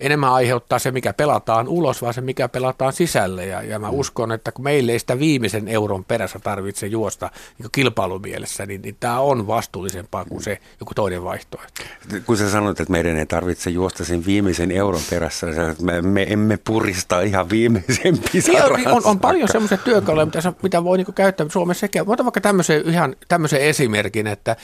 [0.00, 3.46] enemmän aiheuttaa se, mikä pelataan ulos, vaan se, mikä pelataan sisälle.
[3.46, 3.98] Ja, ja mä mm.
[3.98, 8.96] uskon, että kun meille ei sitä viimeisen euron perässä tarvitse juosta niin kilpailumielessä, niin, niin
[9.00, 11.82] tämä on vastuullisempaa kuin se joku toinen vaihtoehto.
[12.26, 16.26] Kun sä sanoit, että meidän ei tarvitse juosta sen viimeisen euron perässä, niin me, me
[16.28, 18.76] emme purista ihan viimeisen pisaran.
[18.76, 22.04] Niin on, on paljon semmoisia työkaluja, mitä, mitä voi niin käyttää Suomessa sekä.
[22.06, 24.56] Otan vaikka tämmöisen, ihan tämmöisen esimerkin, että,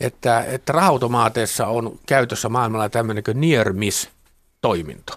[0.00, 4.15] että, että rahautomaateissa on käytössä maailmalla tämmöinen kuin near miss
[4.66, 5.12] toiminto.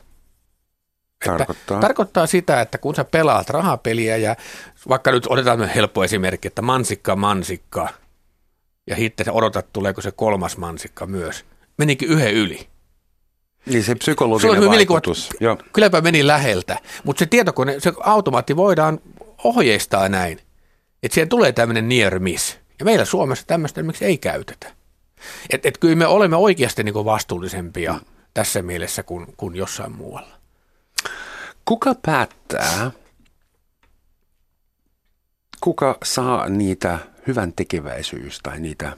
[1.25, 1.79] Tarkoittaa?
[1.79, 4.35] tarkoittaa sitä, että kun sä pelaat rahapeliä ja
[4.89, 7.89] vaikka nyt otetaan helppo esimerkki, että mansikka, mansikka
[8.87, 11.45] ja sitten sä odotat, tuleeko se kolmas mansikka myös.
[11.77, 12.67] Menikin yhden yli.
[13.65, 15.29] Niin se psykologinen se vaikutus.
[15.39, 15.57] Joo.
[15.73, 18.99] Kylläpä meni läheltä, mutta se tietokone, se automaatti voidaan
[19.43, 20.39] ohjeistaa näin,
[21.03, 22.57] että siihen tulee tämmöinen near miss.
[22.79, 24.71] Ja meillä Suomessa tämmöistä miksi ei käytetä.
[25.49, 30.37] Että et kyllä me olemme oikeasti niin vastuullisempia mm tässä mielessä kuin, kuin jossain muualla.
[31.65, 32.91] Kuka päättää,
[35.61, 38.97] kuka saa niitä hyvän tekeväisyys tai niitä,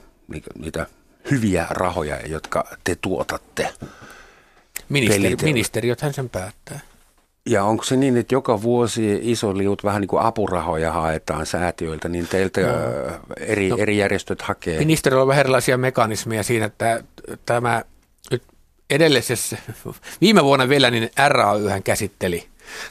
[0.60, 0.86] niitä
[1.32, 3.74] hyviä rahoja, jotka te tuotatte?
[4.90, 6.80] Ministeri, ministeriöthän sen päättää.
[7.46, 12.10] Ja onko se niin, että joka vuosi iso liut vähän niin kuin apurahoja haetaan säätiöiltä,
[12.10, 12.68] niin teiltä no.
[13.38, 14.80] eri, no, eri järjestöt hakee?
[14.80, 17.04] Ministeriöllä on vähän erilaisia mekanismeja siinä, että
[17.46, 17.84] tämä
[18.92, 19.58] edellisessä,
[20.22, 22.48] viime vuonna vielä niin RAY käsitteli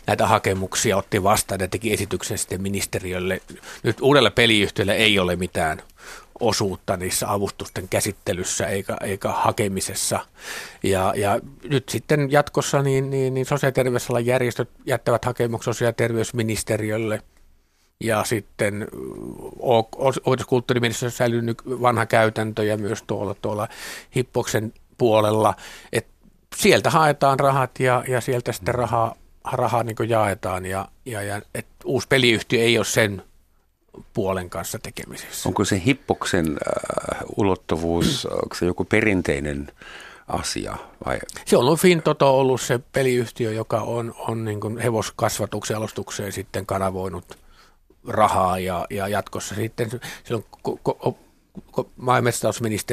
[0.06, 3.40] näitä hakemuksia, otti vastaan ja teki esityksen sitten ministeriölle.
[3.82, 5.82] Nyt uudelle peliyhtiölle ei ole mitään
[6.40, 10.20] osuutta niissä avustusten käsittelyssä eikä, eikä hakemisessa.
[10.82, 11.40] Ja, ja
[11.70, 17.22] nyt sitten jatkossa niin, niin, niin sosiaali- ja terveysalan järjestöt jättävät hakemuksen sosiaali- ja terveysministeriölle.
[18.04, 18.88] Ja sitten
[20.24, 23.68] opetuskulttuuriministeriössä säilynyt vanha käytäntö ja myös tuolla, tuolla
[24.16, 25.54] Hippoksen puolella,
[25.92, 26.12] että
[26.56, 29.14] sieltä haetaan rahat ja, ja sieltä sitten rahaa,
[29.52, 33.22] rahaa niin jaetaan ja, ja, ja et uusi peliyhtiö ei ole sen
[34.12, 35.48] puolen kanssa tekemisissä.
[35.48, 39.72] Onko se hippoksen äh, ulottuvuus, onko se joku perinteinen
[40.28, 40.76] asia?
[41.06, 41.18] Vai?
[41.46, 46.66] Se on ollut Fintoto ollut se peliyhtiö, joka on, on niin kuin hevoskasvatuksen alustukseen sitten
[46.66, 47.38] kanavoinut
[48.08, 49.90] rahaa ja, ja jatkossa sitten
[50.24, 51.18] silloin ko, ko,
[51.72, 52.22] ko, maa-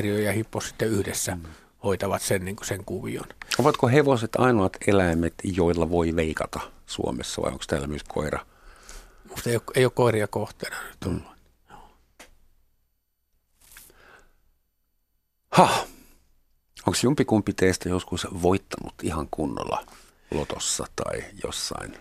[0.04, 1.44] ja ja Hippos sitten yhdessä mm
[1.84, 3.26] hoitavat sen, niin kuin sen kuvion.
[3.60, 8.46] Ovatko hevoset ainoat eläimet, joilla voi veikata Suomessa vai onko täällä myös koira?
[9.30, 11.22] Musta ei ole, ei ole koiria kohteena nyt Mm.
[15.52, 15.86] Ha.
[16.88, 19.86] Onko jompikumpi teistä joskus voittanut ihan kunnolla
[20.32, 21.98] lotossa tai jossain?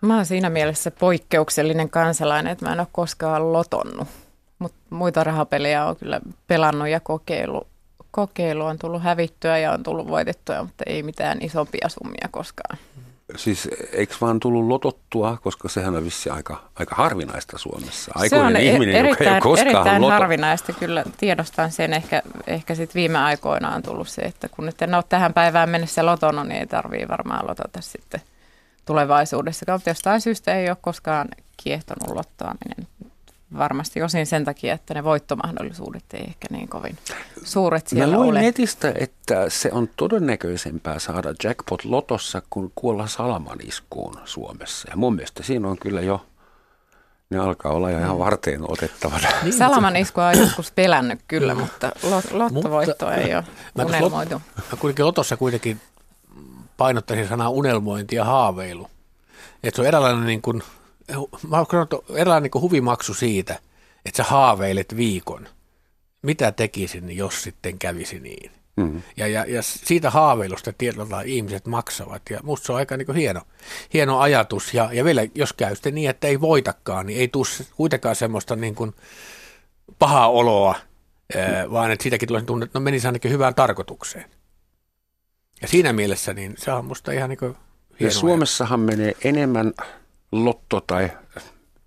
[0.00, 4.08] Mä oon siinä mielessä poikkeuksellinen kansalainen, että mä en ole koskaan lotonnut.
[4.58, 7.66] Mutta muita rahapelejä on kyllä pelannut ja kokeilu.
[8.10, 12.78] Kokeilu on tullut hävittyä ja on tullut voitettua, mutta ei mitään isompia summia koskaan.
[13.36, 18.12] Siis eikö vaan tullut lotottua, koska sehän on vissi aika, aika harvinaista Suomessa.
[18.14, 20.12] Aikuinen se on e- ihminen, erittäin, joka ei ole koskaan erittäin loto...
[20.12, 21.92] harvinaista, kyllä tiedostan sen.
[21.92, 25.68] Ehkä, ehkä sit viime aikoina on tullut se, että kun nyt en ole tähän päivään
[25.68, 28.20] mennessä lotonut, niin ei tarvii varmaan lotota sitten
[28.84, 29.72] tulevaisuudessa.
[29.72, 32.88] Mutta jostain syystä ei ole koskaan kiehtonut lottoaminen
[33.56, 36.98] varmasti osin sen takia, että ne voittomahdollisuudet ei ehkä niin kovin
[37.44, 38.40] suuret siellä Mä luin ole.
[38.40, 44.88] netistä, että se on todennäköisempää saada jackpot lotossa kuin kuolla salamaniskuun Suomessa.
[44.90, 46.26] Ja mun mielestä siinä on kyllä jo,
[47.30, 48.18] ne alkaa olla jo ihan mm.
[48.18, 49.28] varteen otettavana.
[49.42, 51.92] Niin, Salamaniskua on joskus pelännyt kyllä, mutta
[52.30, 53.44] lottovoitto mutta, ei ole
[53.74, 54.42] mä unelmoitu.
[54.56, 55.80] Mä kuitenkin lotossa kuitenkin
[56.76, 58.90] painottaisin sanaa unelmointi ja haaveilu.
[59.62, 60.62] Että se on eräänlainen niin kuin–
[61.48, 61.66] mä oon
[62.08, 63.58] eräänlainen niin huvimaksu siitä,
[64.04, 65.48] että sä haaveilet viikon.
[66.22, 68.50] Mitä tekisin, jos sitten kävisi niin?
[68.76, 69.02] Mm-hmm.
[69.16, 72.22] Ja, ja, ja siitä haaveilusta tietyllä ihmiset maksavat.
[72.30, 73.42] Ja musta se on aika niin hieno,
[73.92, 74.74] hieno ajatus.
[74.74, 77.46] Ja, ja vielä jos käy sitten niin, että ei voitakaan, niin ei tule
[77.76, 78.94] kuitenkaan semmoista niin kuin
[79.98, 80.74] pahaa oloa,
[81.34, 81.72] mm-hmm.
[81.72, 84.24] vaan että siitäkin tulee tunne, että no menisi ainakin hyvään tarkoitukseen.
[85.62, 87.56] Ja siinä mielessä niin se on musta ihan niin kuin
[88.00, 88.96] hieno Ja Suomessahan ajatus.
[88.96, 89.72] menee enemmän
[90.32, 91.10] lotto- tai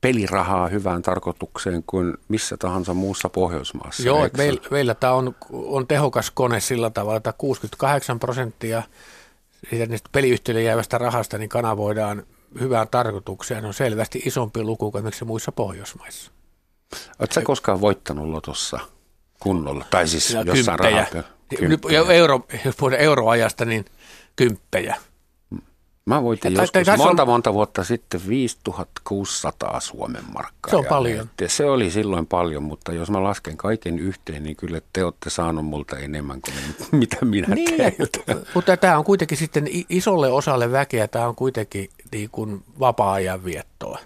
[0.02, 4.04] pelirahaa hyvään tarkoitukseen kuin missä tahansa muussa Pohjoismaassa.
[4.04, 8.84] Joo, että meillä, meillä tämä on, on tehokas kone sillä tavalla, että 68 prosenttia
[9.70, 12.24] siitä niistä peliyhtiöille jäävästä rahasta niin kanavoidaan
[12.60, 13.66] hyvään tarkoitukseen.
[13.66, 16.32] On selvästi isompi luku kuin esimerkiksi muissa Pohjoismaissa.
[17.20, 18.80] Oletko sä koskaan voittanut lotossa
[19.40, 19.86] kunnolla?
[19.90, 20.80] Tai siis ja jossain.
[21.58, 22.02] Kymppejä.
[22.10, 23.86] Euro, jos puhutaan euroajasta, niin
[24.36, 24.96] kymppejä.
[26.16, 27.28] Mä voitin tai, joskus tai, monta, on...
[27.28, 30.70] monta vuotta sitten 5600 Suomen markkaa.
[30.70, 31.30] Se on paljon.
[31.42, 35.30] Ja se oli silloin paljon, mutta jos mä lasken kaiken yhteen, niin kyllä te olette
[35.30, 36.56] saanut multa enemmän kuin
[37.00, 38.46] mitä minä niin, teiltä.
[38.54, 44.00] Mutta tämä on kuitenkin sitten isolle osalle väkeä, tämä on kuitenkin niin kuin vapaa-ajan viettoa.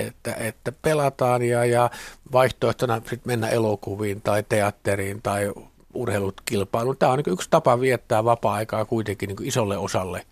[0.00, 1.90] Että, että pelataan ja, ja
[2.32, 5.52] vaihtoehtona sitten mennä elokuviin tai teatteriin tai
[5.94, 6.96] urheilukilpailuun.
[6.96, 10.26] Tämä on niin yksi tapa viettää vapaa-aikaa kuitenkin niin isolle osalle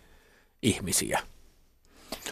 [0.62, 1.20] ihmisiä.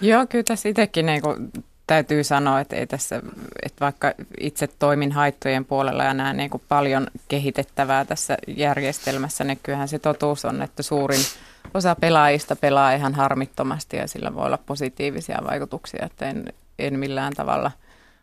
[0.00, 1.52] Joo, kyllä tässä itsekin niin kuin
[1.86, 3.22] täytyy sanoa, että, ei tässä,
[3.62, 9.60] että vaikka itse toimin haittojen puolella ja näen niin kuin paljon kehitettävää tässä järjestelmässä, niin
[9.62, 11.20] kyllähän se totuus on, että suurin
[11.74, 17.32] osa pelaajista pelaa ihan harmittomasti ja sillä voi olla positiivisia vaikutuksia, että en, en millään
[17.34, 17.70] tavalla–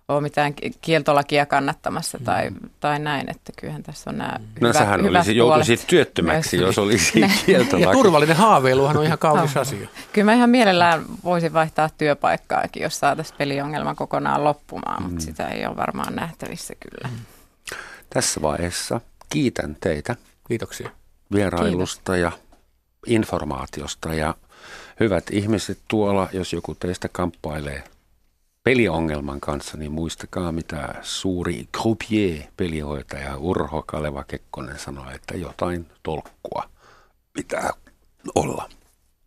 [0.07, 2.69] ole mitään kieltolakia kannattamassa tai, mm.
[2.79, 7.11] tai näin, että kyllähän tässä on nämä No hyvät, sähän olisi, joutuisit työttömäksi, jos olisi
[7.45, 7.81] kieltolaki.
[7.81, 9.87] Ja turvallinen haaveiluhan on ihan kaunis asia.
[10.13, 15.09] Kyllä mä ihan mielellään voisin vaihtaa työpaikkaakin, jos saataisiin peliongelma kokonaan loppumaan, mm.
[15.09, 17.09] mutta sitä ei ole varmaan nähtävissä kyllä.
[17.13, 17.25] Mm.
[18.09, 20.15] Tässä vaiheessa kiitän teitä.
[20.47, 20.89] Kiitoksia.
[21.33, 22.33] Vierailusta Kiitos.
[22.33, 22.45] ja
[23.07, 24.35] informaatiosta ja
[24.99, 27.83] hyvät ihmiset tuolla, jos joku teistä kamppailee–
[28.65, 36.69] peliongelman kanssa, niin muistakaa mitä suuri croupier, pelihoitaja Urho Kaleva Kekkonen sanoi, että jotain tolkkua
[37.33, 37.69] pitää